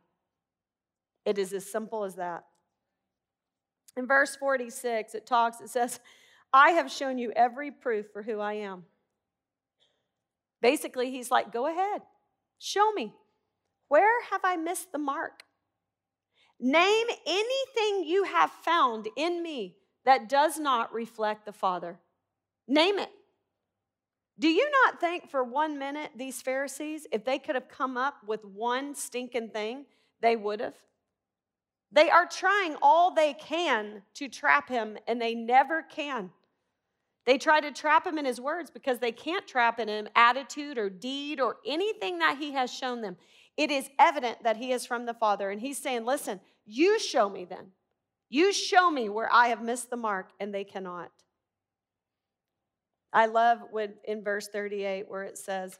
[1.25, 2.45] It is as simple as that.
[3.97, 5.99] In verse 46, it talks, it says,
[6.55, 8.85] I have shown you every proof for who I am.
[10.61, 12.01] Basically, he's like, Go ahead,
[12.59, 13.13] show me.
[13.89, 15.43] Where have I missed the mark?
[16.57, 21.99] Name anything you have found in me that does not reflect the Father.
[22.69, 23.11] Name it.
[24.39, 28.15] Do you not think for one minute these Pharisees, if they could have come up
[28.25, 29.85] with one stinking thing,
[30.21, 30.75] they would have?
[31.91, 36.31] They are trying all they can to trap him, and they never can.
[37.25, 40.77] They try to trap him in his words because they can't trap in him attitude
[40.77, 43.17] or deed or anything that he has shown them.
[43.57, 45.49] It is evident that he is from the Father.
[45.49, 47.71] And he's saying, Listen, you show me then.
[48.29, 51.11] You show me where I have missed the mark, and they cannot.
[53.13, 55.79] I love when in verse 38 where it says,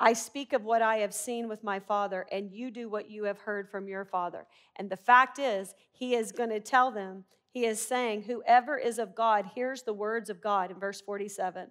[0.00, 3.24] I speak of what I have seen with my father, and you do what you
[3.24, 4.46] have heard from your father.
[4.76, 7.24] And the fact is, he is going to tell them
[7.58, 11.66] he is saying, Whoever is of God hears the words of God in verse 47.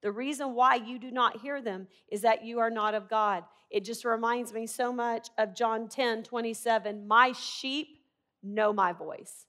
[0.00, 3.42] The reason why you do not hear them is that you are not of God.
[3.68, 7.08] It just reminds me so much of John 10 27.
[7.08, 7.98] My sheep
[8.44, 9.46] know my voice,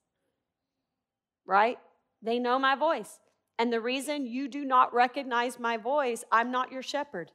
[1.45, 1.77] right?
[2.23, 3.19] They know my voice.
[3.59, 7.31] And the reason you do not recognize my voice, I'm not your shepherd.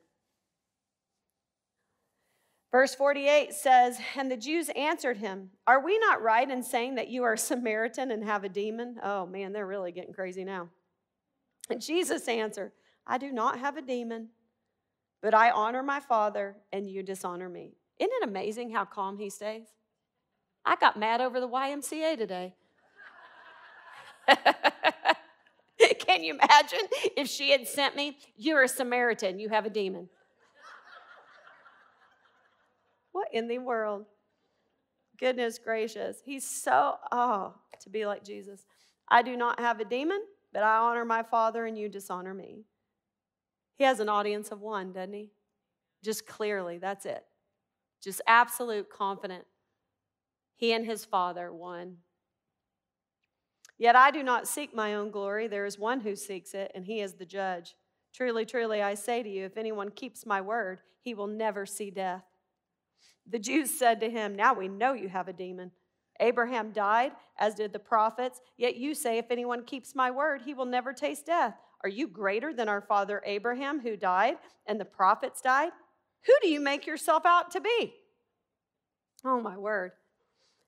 [2.72, 7.08] Verse 48 says, And the Jews answered him, Are we not right in saying that
[7.08, 8.96] you are a Samaritan and have a demon?
[9.02, 10.68] Oh man, they're really getting crazy now.
[11.68, 12.72] And Jesus answered,
[13.06, 14.28] I do not have a demon,
[15.20, 17.72] but I honor my Father, and you dishonor me.
[17.98, 19.66] Isn't it amazing how calm he stays?
[20.64, 22.54] I got mad over the YMCA today.
[25.98, 30.08] Can you imagine if she had sent me, You're a Samaritan, you have a demon?
[33.12, 34.06] What in the world?
[35.18, 36.18] Goodness gracious.
[36.24, 38.64] He's so, oh, to be like Jesus.
[39.08, 40.20] I do not have a demon,
[40.52, 42.64] but I honor my Father and you dishonor me.
[43.76, 45.30] He has an audience of one, doesn't he?
[46.02, 47.24] Just clearly, that's it.
[48.02, 49.44] Just absolute confident.
[50.56, 51.96] He and his Father, one.
[53.78, 55.48] Yet I do not seek my own glory.
[55.48, 57.74] There is one who seeks it, and he is the judge.
[58.12, 61.90] Truly, truly, I say to you, if anyone keeps my word, he will never see
[61.90, 62.24] death.
[63.30, 65.70] The Jews said to him, Now we know you have a demon.
[66.18, 70.54] Abraham died, as did the prophets, yet you say, If anyone keeps my word, he
[70.54, 71.54] will never taste death.
[71.82, 75.70] Are you greater than our father Abraham, who died, and the prophets died?
[76.26, 77.94] Who do you make yourself out to be?
[79.24, 79.92] Oh, my word.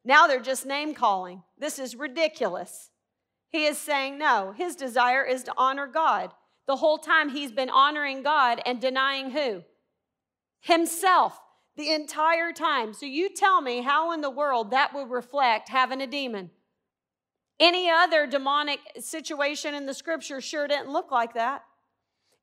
[0.04, 1.42] Now they're just name calling.
[1.58, 2.90] This is ridiculous.
[3.50, 6.32] He is saying, No, his desire is to honor God.
[6.66, 9.62] The whole time he's been honoring God and denying who?
[10.60, 11.38] Himself
[11.76, 12.92] the entire time.
[12.92, 16.50] So you tell me how in the world that would reflect having a demon.
[17.58, 21.62] Any other demonic situation in the scripture sure didn't look like that.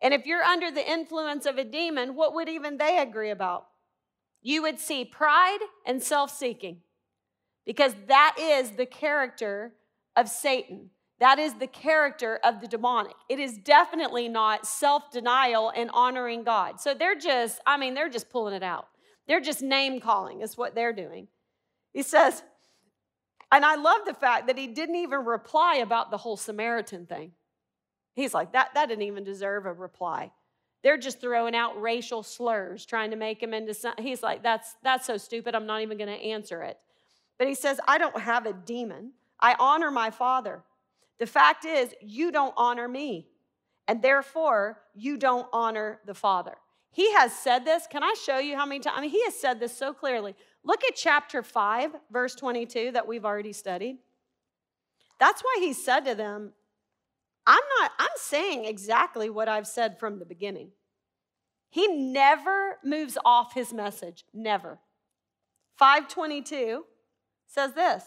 [0.01, 3.67] And if you're under the influence of a demon, what would even they agree about?
[4.41, 6.77] You would see pride and self seeking
[7.65, 9.73] because that is the character
[10.15, 10.91] of Satan.
[11.19, 13.15] That is the character of the demonic.
[13.27, 16.79] It is definitely not self denial and honoring God.
[16.79, 18.87] So they're just, I mean, they're just pulling it out.
[19.29, 21.27] They're just name calling, is what they're doing.
[21.93, 22.41] He says,
[23.51, 27.33] and I love the fact that he didn't even reply about the whole Samaritan thing.
[28.15, 30.31] He's like, that, that didn't even deserve a reply.
[30.81, 33.93] They're just throwing out racial slurs, trying to make him into some.
[33.99, 36.79] He's like, that's, that's so stupid, I'm not even going to answer it.
[37.37, 39.11] But he says, I don't have a demon.
[39.39, 40.63] I honor my father.
[41.19, 43.27] The fact is, you don't honor me,
[43.88, 46.55] and therefore, you don't honor the father.
[46.91, 47.87] He has said this.
[47.87, 48.95] Can I show you how many times?
[48.97, 50.35] I mean, he has said this so clearly.
[50.63, 53.97] Look at chapter 5, verse 22 that we've already studied.
[55.19, 56.53] That's why he said to them,
[57.45, 60.71] I'm not, I'm saying exactly what I've said from the beginning.
[61.69, 64.79] He never moves off his message, never.
[65.77, 66.85] 522
[67.47, 68.03] says this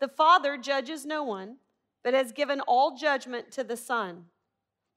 [0.00, 1.56] The Father judges no one,
[2.04, 4.26] but has given all judgment to the Son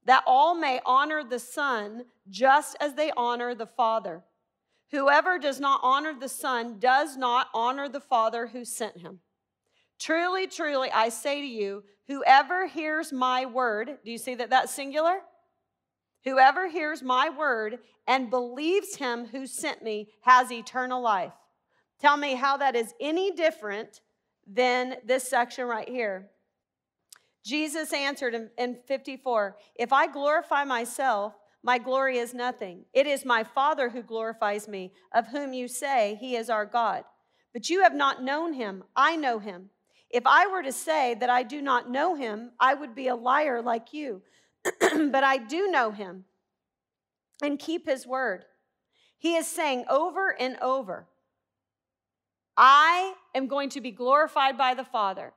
[0.10, 4.24] that all may honor the Son just as they honor the Father.
[4.90, 9.20] Whoever does not honor the Son does not honor the Father who sent him.
[10.00, 14.74] Truly, truly, I say to you, whoever hears my word, do you see that that's
[14.74, 15.20] singular?
[16.26, 21.34] Whoever hears my word and believes him who sent me has eternal life.
[22.02, 24.02] Tell me how that is any different
[24.48, 26.32] than this section right here.
[27.44, 31.34] Jesus answered in, in 54 If I glorify myself,
[31.64, 32.86] my glory is nothing.
[32.94, 37.04] It is my Father who glorifies me, of whom you say he is our God.
[37.54, 38.84] But you have not known him.
[38.96, 39.70] I know him.
[40.10, 43.16] If I were to say that I do not know him, I would be a
[43.16, 44.22] liar like you.
[44.80, 46.26] but I do know him
[47.42, 48.46] and keep his word.
[49.18, 51.08] He is saying over and over,
[52.56, 55.34] I am going to be glorified by the Father.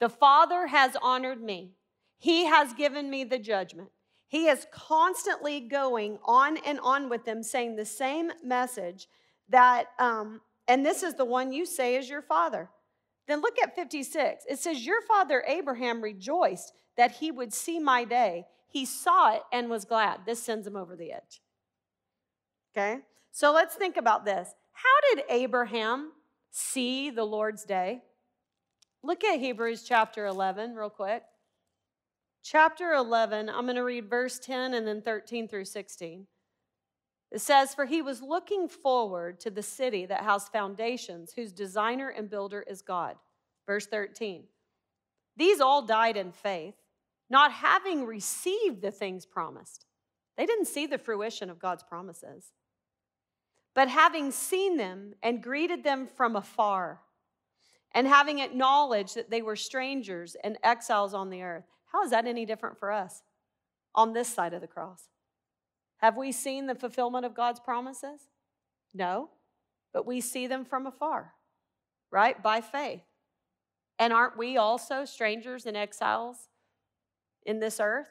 [0.00, 1.72] The Father has honored me,
[2.18, 3.90] He has given me the judgment.
[4.28, 9.08] He is constantly going on and on with them, saying the same message
[9.48, 12.68] that, um, and this is the one you say is your father.
[13.26, 14.44] Then look at 56.
[14.48, 18.46] It says, Your father Abraham rejoiced that he would see my day.
[18.66, 20.20] He saw it and was glad.
[20.26, 21.40] This sends him over the edge.
[22.76, 23.00] Okay?
[23.32, 24.54] So let's think about this.
[24.72, 26.12] How did Abraham
[26.50, 28.02] see the Lord's day?
[29.02, 31.22] Look at Hebrews chapter 11, real quick.
[32.42, 36.26] Chapter 11, I'm going to read verse 10 and then 13 through 16.
[37.30, 42.08] It says, For he was looking forward to the city that has foundations, whose designer
[42.08, 43.16] and builder is God.
[43.66, 44.44] Verse 13.
[45.36, 46.74] These all died in faith,
[47.30, 49.84] not having received the things promised.
[50.36, 52.52] They didn't see the fruition of God's promises,
[53.74, 57.00] but having seen them and greeted them from afar
[57.92, 61.64] and having acknowledged that they were strangers and exiles on the earth.
[61.92, 63.22] How is that any different for us
[63.94, 65.08] on this side of the cross?
[65.98, 68.20] Have we seen the fulfillment of God's promises?
[68.94, 69.30] No,
[69.92, 71.34] but we see them from afar,
[72.10, 72.40] right?
[72.42, 73.02] By faith.
[73.98, 76.48] And aren't we also strangers and exiles
[77.44, 78.08] in this earth?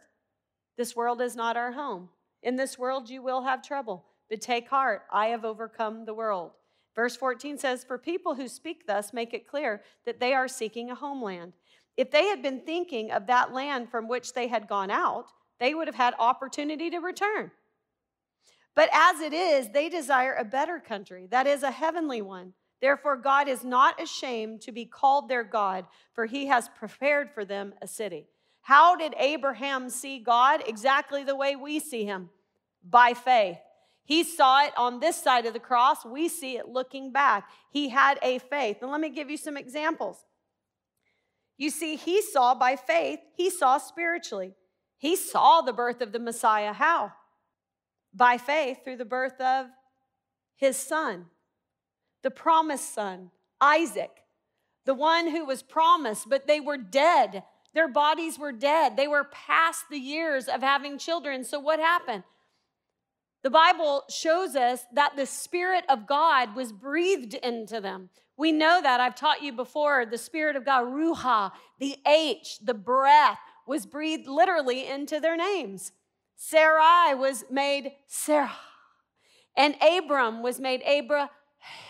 [0.77, 2.09] This world is not our home.
[2.43, 6.51] In this world, you will have trouble, but take heart, I have overcome the world.
[6.97, 10.89] Verse 14 says, For people who speak thus make it clear that they are seeking
[10.89, 11.53] a homeland.
[11.95, 15.27] If they had been thinking of that land from which they had gone out,
[15.59, 17.51] they would have had opportunity to return.
[18.73, 22.53] But as it is, they desire a better country, that is, a heavenly one.
[22.81, 27.45] Therefore, God is not ashamed to be called their God, for he has prepared for
[27.45, 28.27] them a city.
[28.61, 30.63] How did Abraham see God?
[30.67, 32.29] Exactly the way we see him
[32.83, 33.59] by faith.
[34.07, 36.05] He saw it on this side of the cross.
[36.05, 37.49] We see it looking back.
[37.69, 38.77] He had a faith.
[38.81, 40.25] And let me give you some examples.
[41.57, 44.53] You see, he saw by faith, he saw spiritually.
[44.97, 46.71] He saw the birth of the Messiah.
[46.71, 47.11] How?
[48.13, 49.67] By faith, through the birth of
[50.55, 51.25] his son,
[52.23, 54.23] the promised son, Isaac,
[54.85, 57.43] the one who was promised, but they were dead.
[57.73, 58.95] Their bodies were dead.
[58.95, 61.43] They were past the years of having children.
[61.43, 62.23] So, what happened?
[63.43, 68.09] The Bible shows us that the Spirit of God was breathed into them.
[68.35, 68.99] We know that.
[68.99, 70.05] I've taught you before.
[70.05, 75.91] The Spirit of God, Ruach, the H, the breath, was breathed literally into their names.
[76.35, 78.51] Sarai was made Sarah,
[79.55, 81.29] and Abram was made Abraham.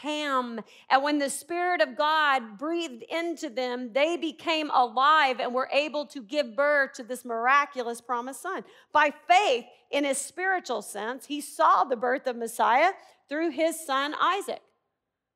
[0.04, 0.64] And
[1.02, 6.22] when the Spirit of God breathed into them, they became alive and were able to
[6.22, 8.64] give birth to this miraculous promised son.
[8.94, 12.92] By faith, in his spiritual sense, he saw the birth of Messiah
[13.28, 14.62] through his son Isaac.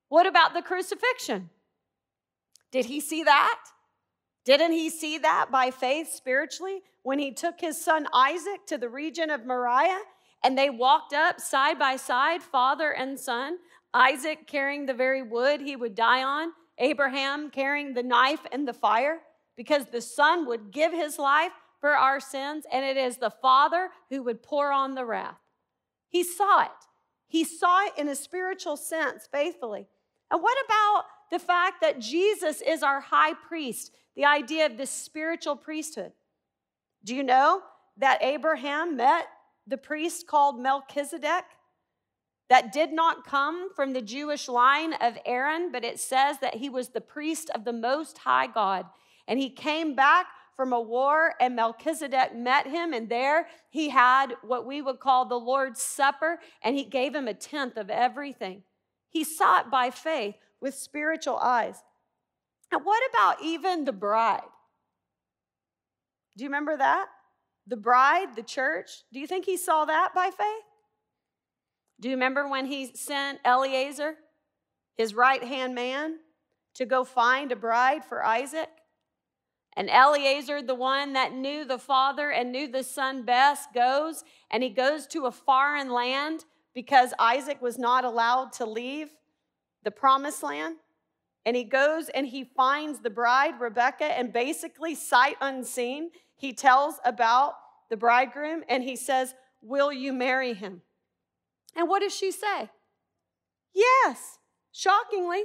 [0.09, 1.49] What about the crucifixion?
[2.71, 3.59] Did he see that?
[4.45, 8.89] Didn't he see that by faith spiritually when he took his son Isaac to the
[8.89, 10.01] region of Moriah
[10.43, 13.57] and they walked up side by side, father and son?
[13.93, 18.73] Isaac carrying the very wood he would die on, Abraham carrying the knife and the
[18.73, 19.19] fire,
[19.57, 23.89] because the son would give his life for our sins, and it is the Father
[24.09, 25.39] who would pour on the wrath.
[26.07, 26.69] He saw it.
[27.27, 29.87] He saw it in a spiritual sense faithfully.
[30.29, 34.91] And what about the fact that Jesus is our high priest, the idea of this
[34.91, 36.11] spiritual priesthood?
[37.03, 37.61] Do you know
[37.97, 39.27] that Abraham met
[39.65, 41.45] the priest called Melchizedek?
[42.51, 46.67] That did not come from the Jewish line of Aaron, but it says that he
[46.67, 48.87] was the priest of the Most High God.
[49.25, 50.25] And he came back
[50.57, 55.23] from a war, and Melchizedek met him, and there he had what we would call
[55.23, 58.63] the Lord's Supper, and he gave him a tenth of everything.
[59.07, 61.81] He saw it by faith with spiritual eyes.
[62.69, 64.41] And what about even the bride?
[66.35, 67.07] Do you remember that?
[67.65, 70.65] The bride, the church, do you think he saw that by faith?
[72.01, 74.15] Do you remember when he sent Eliezer,
[74.97, 76.17] his right hand man,
[76.73, 78.69] to go find a bride for Isaac?
[79.77, 84.63] And Eliezer, the one that knew the father and knew the son best, goes and
[84.63, 86.43] he goes to a foreign land
[86.73, 89.09] because Isaac was not allowed to leave
[89.83, 90.77] the promised land.
[91.45, 96.95] And he goes and he finds the bride, Rebecca, and basically, sight unseen, he tells
[97.05, 97.53] about
[97.89, 100.81] the bridegroom and he says, Will you marry him?
[101.76, 102.69] And what does she say?
[103.74, 104.38] Yes,
[104.72, 105.43] shockingly.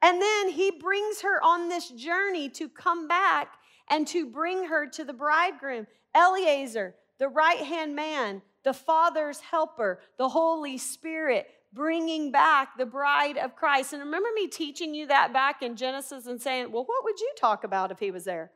[0.00, 3.54] And then he brings her on this journey to come back
[3.88, 5.86] and to bring her to the bridegroom.
[6.16, 13.38] Eliezer, the right hand man, the Father's helper, the Holy Spirit, bringing back the bride
[13.38, 13.92] of Christ.
[13.92, 17.32] And remember me teaching you that back in Genesis and saying, well, what would you
[17.38, 18.50] talk about if he was there?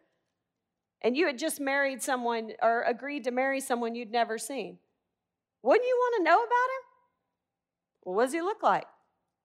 [1.02, 4.78] And you had just married someone or agreed to marry someone you'd never seen.
[5.66, 6.82] Wouldn't you want to know about him?
[8.04, 8.86] Well, what does he look like?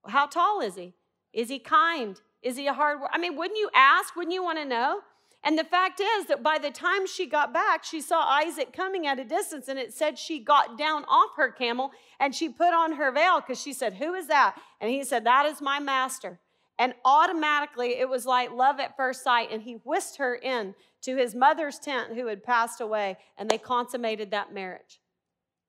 [0.07, 0.93] How tall is he?
[1.34, 2.22] Is he kind?
[2.43, 3.11] Is he a hard worker?
[3.11, 4.15] I mean, wouldn't you ask?
[4.15, 4.99] Wouldn't you want to know?
[5.43, 9.07] And the fact is that by the time she got back, she saw Isaac coming
[9.07, 12.72] at a distance, and it said she got down off her camel and she put
[12.72, 14.55] on her veil because she said, Who is that?
[14.80, 16.39] And he said, That is my master.
[16.78, 21.17] And automatically it was like love at first sight, and he whisked her in to
[21.17, 25.00] his mother's tent who had passed away, and they consummated that marriage.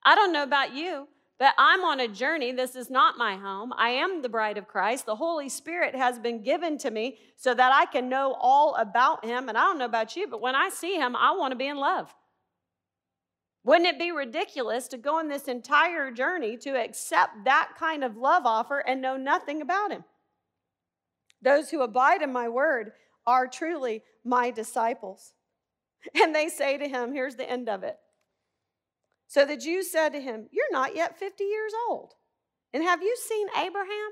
[0.05, 1.07] I don't know about you,
[1.39, 2.51] but I'm on a journey.
[2.51, 3.73] This is not my home.
[3.77, 5.05] I am the bride of Christ.
[5.05, 9.25] The Holy Spirit has been given to me so that I can know all about
[9.25, 9.49] Him.
[9.49, 11.67] And I don't know about you, but when I see Him, I want to be
[11.67, 12.13] in love.
[13.65, 18.17] Wouldn't it be ridiculous to go on this entire journey to accept that kind of
[18.17, 20.03] love offer and know nothing about Him?
[21.41, 22.91] Those who abide in my word
[23.25, 25.33] are truly my disciples.
[26.21, 27.97] And they say to him, here's the end of it
[29.33, 32.13] so the Jews said to him, You're not yet 50 years old.
[32.71, 34.11] And have you seen Abraham?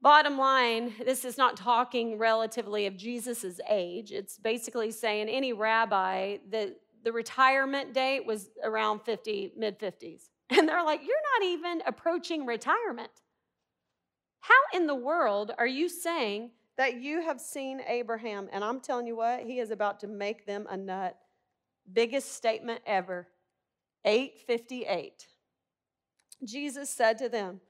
[0.00, 4.12] Bottom line, this is not talking relatively of Jesus' age.
[4.12, 10.28] It's basically saying any rabbi, the, the retirement date was around 50, mid 50s.
[10.56, 13.10] And they're like, You're not even approaching retirement.
[14.38, 18.48] How in the world are you saying that you have seen Abraham?
[18.52, 21.16] And I'm telling you what, he is about to make them a nut.
[21.90, 23.28] Biggest statement ever.
[24.04, 25.26] 858.
[26.44, 27.60] Jesus said to them,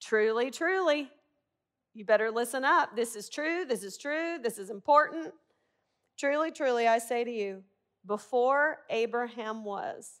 [0.00, 1.10] Truly, truly,
[1.94, 2.96] you better listen up.
[2.96, 3.64] This is true.
[3.64, 4.38] This is true.
[4.42, 5.32] This is important.
[6.18, 7.62] Truly, truly, I say to you,
[8.06, 10.20] before Abraham was,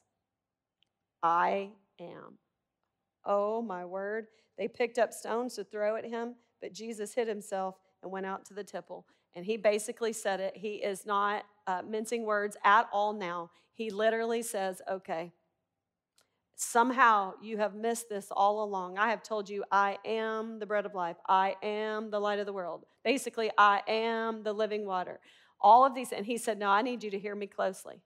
[1.22, 2.38] I am.
[3.24, 4.26] Oh, my word.
[4.56, 8.44] They picked up stones to throw at him, but Jesus hid himself and went out
[8.46, 9.06] to the temple.
[9.34, 10.56] And he basically said it.
[10.56, 13.50] He is not uh, mincing words at all now.
[13.72, 15.32] He literally says, Okay,
[16.56, 18.98] somehow you have missed this all along.
[18.98, 22.46] I have told you, I am the bread of life, I am the light of
[22.46, 22.86] the world.
[23.04, 25.20] Basically, I am the living water.
[25.60, 26.12] All of these.
[26.12, 28.02] And he said, No, I need you to hear me closely.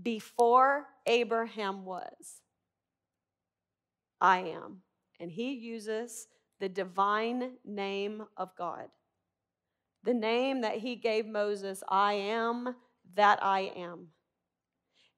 [0.00, 2.40] Before Abraham was,
[4.20, 4.82] I am.
[5.20, 6.28] And he uses
[6.60, 8.88] the divine name of God.
[10.04, 12.74] The name that he gave Moses, I am
[13.14, 14.08] that I am.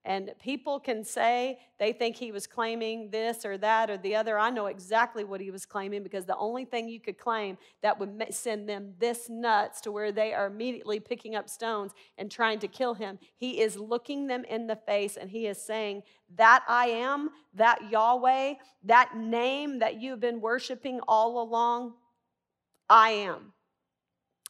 [0.07, 4.39] And people can say they think he was claiming this or that or the other.
[4.39, 7.99] I know exactly what he was claiming because the only thing you could claim that
[7.99, 12.59] would send them this nuts to where they are immediately picking up stones and trying
[12.59, 16.03] to kill him, he is looking them in the face and he is saying,
[16.37, 18.55] That I am, that Yahweh,
[18.85, 21.95] that name that you've been worshiping all along,
[22.91, 23.53] I am.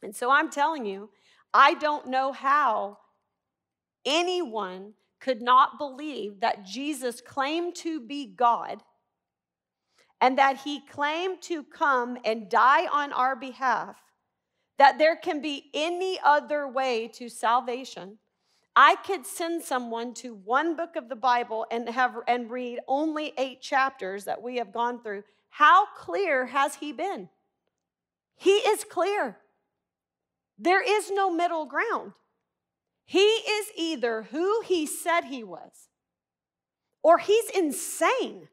[0.03, 1.09] And so I'm telling you,
[1.53, 2.97] I don't know how
[4.05, 8.83] anyone could not believe that Jesus claimed to be God
[10.21, 14.01] and that he claimed to come and die on our behalf,
[14.77, 18.17] that there can be any other way to salvation.
[18.75, 23.33] I could send someone to one book of the Bible and have and read only
[23.37, 25.23] 8 chapters that we have gone through.
[25.49, 27.29] How clear has he been?
[28.35, 29.37] He is clear.
[30.57, 32.13] There is no middle ground.
[33.05, 35.89] He is either who he said he was
[37.03, 38.47] or he's insane.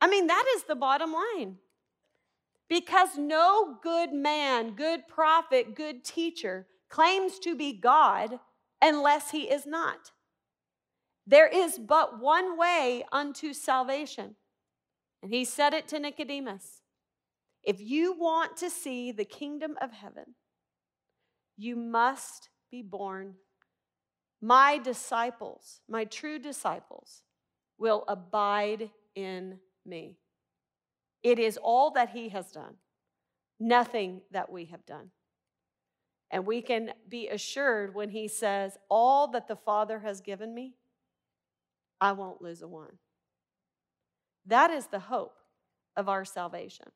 [0.00, 1.56] I mean, that is the bottom line.
[2.68, 8.40] Because no good man, good prophet, good teacher claims to be God
[8.80, 10.12] unless he is not.
[11.26, 14.36] There is but one way unto salvation.
[15.22, 16.80] And he said it to Nicodemus
[17.62, 20.34] If you want to see the kingdom of heaven,
[21.56, 23.34] you must be born.
[24.40, 27.22] My disciples, my true disciples,
[27.78, 30.18] will abide in me.
[31.22, 32.76] It is all that he has done.
[33.58, 35.10] nothing that we have done.
[36.30, 40.74] And we can be assured when he says, All that the Father has given me,
[42.00, 42.98] I won't lose a one.
[44.46, 45.36] That is the hope
[45.96, 46.86] of our salvation.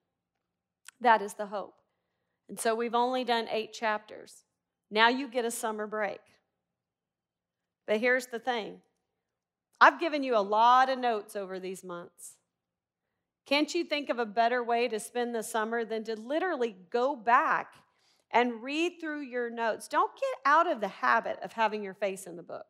[1.00, 1.74] That is the hope.
[2.48, 4.44] And so we've only done eight chapters.
[4.90, 6.20] Now you get a summer break.
[7.86, 8.80] But here's the thing
[9.80, 12.36] I've given you a lot of notes over these months.
[13.46, 17.16] Can't you think of a better way to spend the summer than to literally go
[17.16, 17.74] back
[18.30, 19.88] and read through your notes?
[19.88, 22.66] Don't get out of the habit of having your face in the book,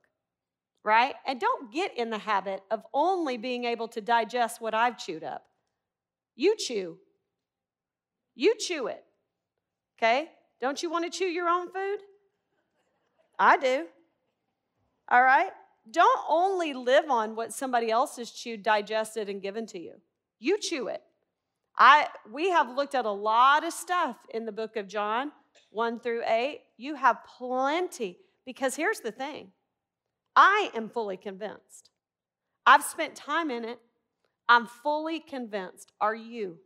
[0.84, 1.14] right?
[1.26, 5.24] And don't get in the habit of only being able to digest what I've chewed
[5.24, 5.44] up.
[6.34, 6.96] You chew.
[8.34, 9.04] You chew it,
[9.98, 10.30] okay?
[10.62, 11.98] Don't you want to chew your own food?
[13.40, 13.86] I do.
[15.10, 15.50] All right?
[15.90, 19.94] Don't only live on what somebody else has chewed, digested, and given to you.
[20.38, 21.02] You chew it.
[21.76, 25.32] I we have looked at a lot of stuff in the book of John,
[25.70, 26.60] 1 through 8.
[26.76, 29.52] You have plenty because here's the thing.
[30.36, 31.90] I am fully convinced.
[32.66, 33.78] I've spent time in it.
[34.48, 35.92] I'm fully convinced.
[36.00, 36.58] Are you?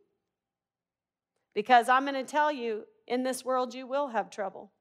[1.55, 4.73] Because I'm going to tell you in this world you will have trouble.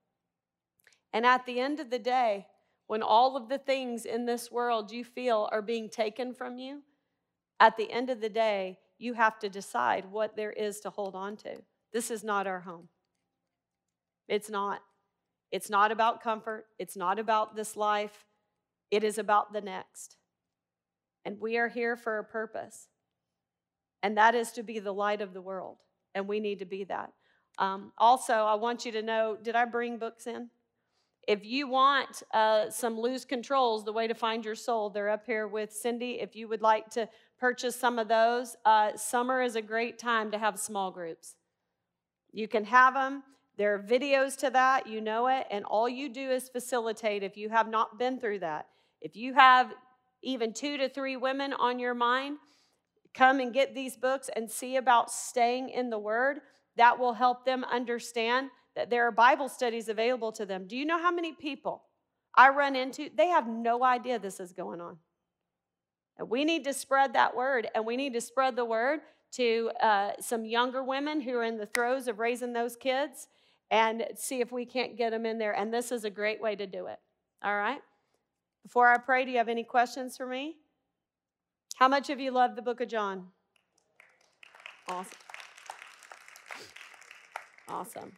[1.13, 2.47] And at the end of the day,
[2.87, 6.81] when all of the things in this world you feel are being taken from you,
[7.59, 11.15] at the end of the day, you have to decide what there is to hold
[11.15, 11.61] on to.
[11.93, 12.89] This is not our home.
[14.27, 14.81] It's not.
[15.51, 16.65] It's not about comfort.
[16.79, 18.25] It's not about this life.
[18.89, 20.17] It is about the next.
[21.25, 22.87] And we are here for a purpose,
[24.01, 25.77] and that is to be the light of the world.
[26.15, 27.13] And we need to be that.
[27.57, 30.49] Um, also, I want you to know did I bring books in?
[31.27, 35.25] If you want uh, some loose controls, the way to find your soul, they're up
[35.25, 36.19] here with Cindy.
[36.19, 37.07] If you would like to
[37.39, 41.35] purchase some of those, uh, summer is a great time to have small groups.
[42.31, 43.23] You can have them.
[43.55, 47.37] There are videos to that, you know it, and all you do is facilitate if
[47.37, 48.67] you have not been through that.
[48.99, 49.73] If you have
[50.23, 52.37] even two to three women on your mind,
[53.13, 56.39] come and get these books and see about staying in the Word.
[56.75, 60.67] That will help them understand there are Bible studies available to them.
[60.67, 61.83] Do you know how many people
[62.35, 63.09] I run into?
[63.15, 64.97] They have no idea this is going on.
[66.17, 69.01] And we need to spread that word, and we need to spread the word
[69.33, 73.27] to uh, some younger women who are in the throes of raising those kids
[73.71, 75.53] and see if we can't get them in there.
[75.53, 76.99] And this is a great way to do it.
[77.43, 77.81] All right?
[78.61, 80.57] Before I pray, do you have any questions for me?
[81.75, 83.29] How much of you love the book of John?
[84.87, 85.17] Awesome.
[87.67, 88.11] Awesome.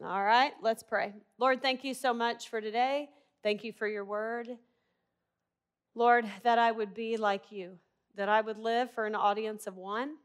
[0.00, 1.12] All right, let's pray.
[1.38, 3.08] Lord, thank you so much for today.
[3.42, 4.48] Thank you for your word.
[5.94, 7.78] Lord, that I would be like you,
[8.16, 10.16] that I would live for an audience of one.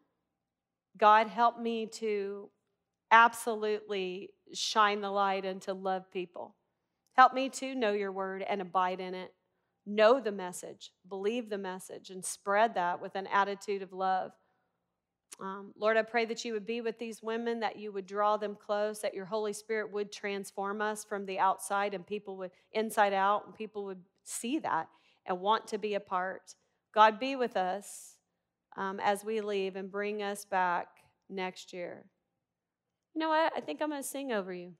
[0.97, 2.49] God, help me to
[3.11, 6.55] absolutely shine the light and to love people.
[7.13, 9.33] Help me to know your word and abide in it.
[9.85, 14.31] Know the message, believe the message, and spread that with an attitude of love.
[15.39, 18.37] Um, Lord, I pray that you would be with these women, that you would draw
[18.37, 22.51] them close, that your Holy Spirit would transform us from the outside and people would,
[22.71, 24.89] inside out, and people would see that
[25.25, 26.55] and want to be a part.
[26.93, 28.15] God, be with us
[28.75, 30.87] um, as we leave and bring us back
[31.29, 32.05] next year.
[33.13, 33.53] You know what?
[33.55, 34.73] I think I'm going to sing over you.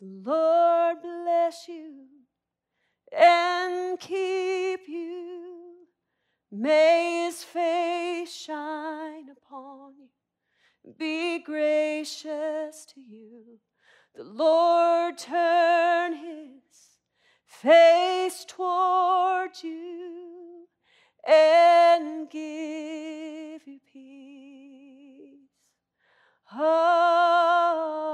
[0.00, 2.06] Lord bless you
[3.16, 5.58] and keep you.
[6.50, 8.67] May his face shine
[9.58, 13.58] upon you, be gracious to you.
[14.14, 16.62] The Lord turn his
[17.46, 20.66] face toward you
[21.26, 24.08] and give you peace.
[26.54, 28.07] Amen.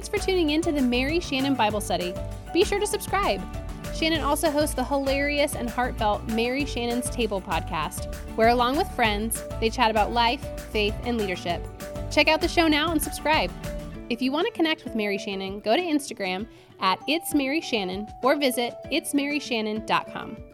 [0.00, 2.14] Thanks for tuning in to the Mary Shannon Bible Study.
[2.54, 3.42] Be sure to subscribe.
[3.94, 9.44] Shannon also hosts the hilarious and heartfelt Mary Shannon's Table podcast, where, along with friends,
[9.60, 11.62] they chat about life, faith, and leadership.
[12.10, 13.52] Check out the show now and subscribe.
[14.08, 16.46] If you want to connect with Mary Shannon, go to Instagram
[16.80, 20.49] at It's Mary Shannon or visit itsmaryshannon.com.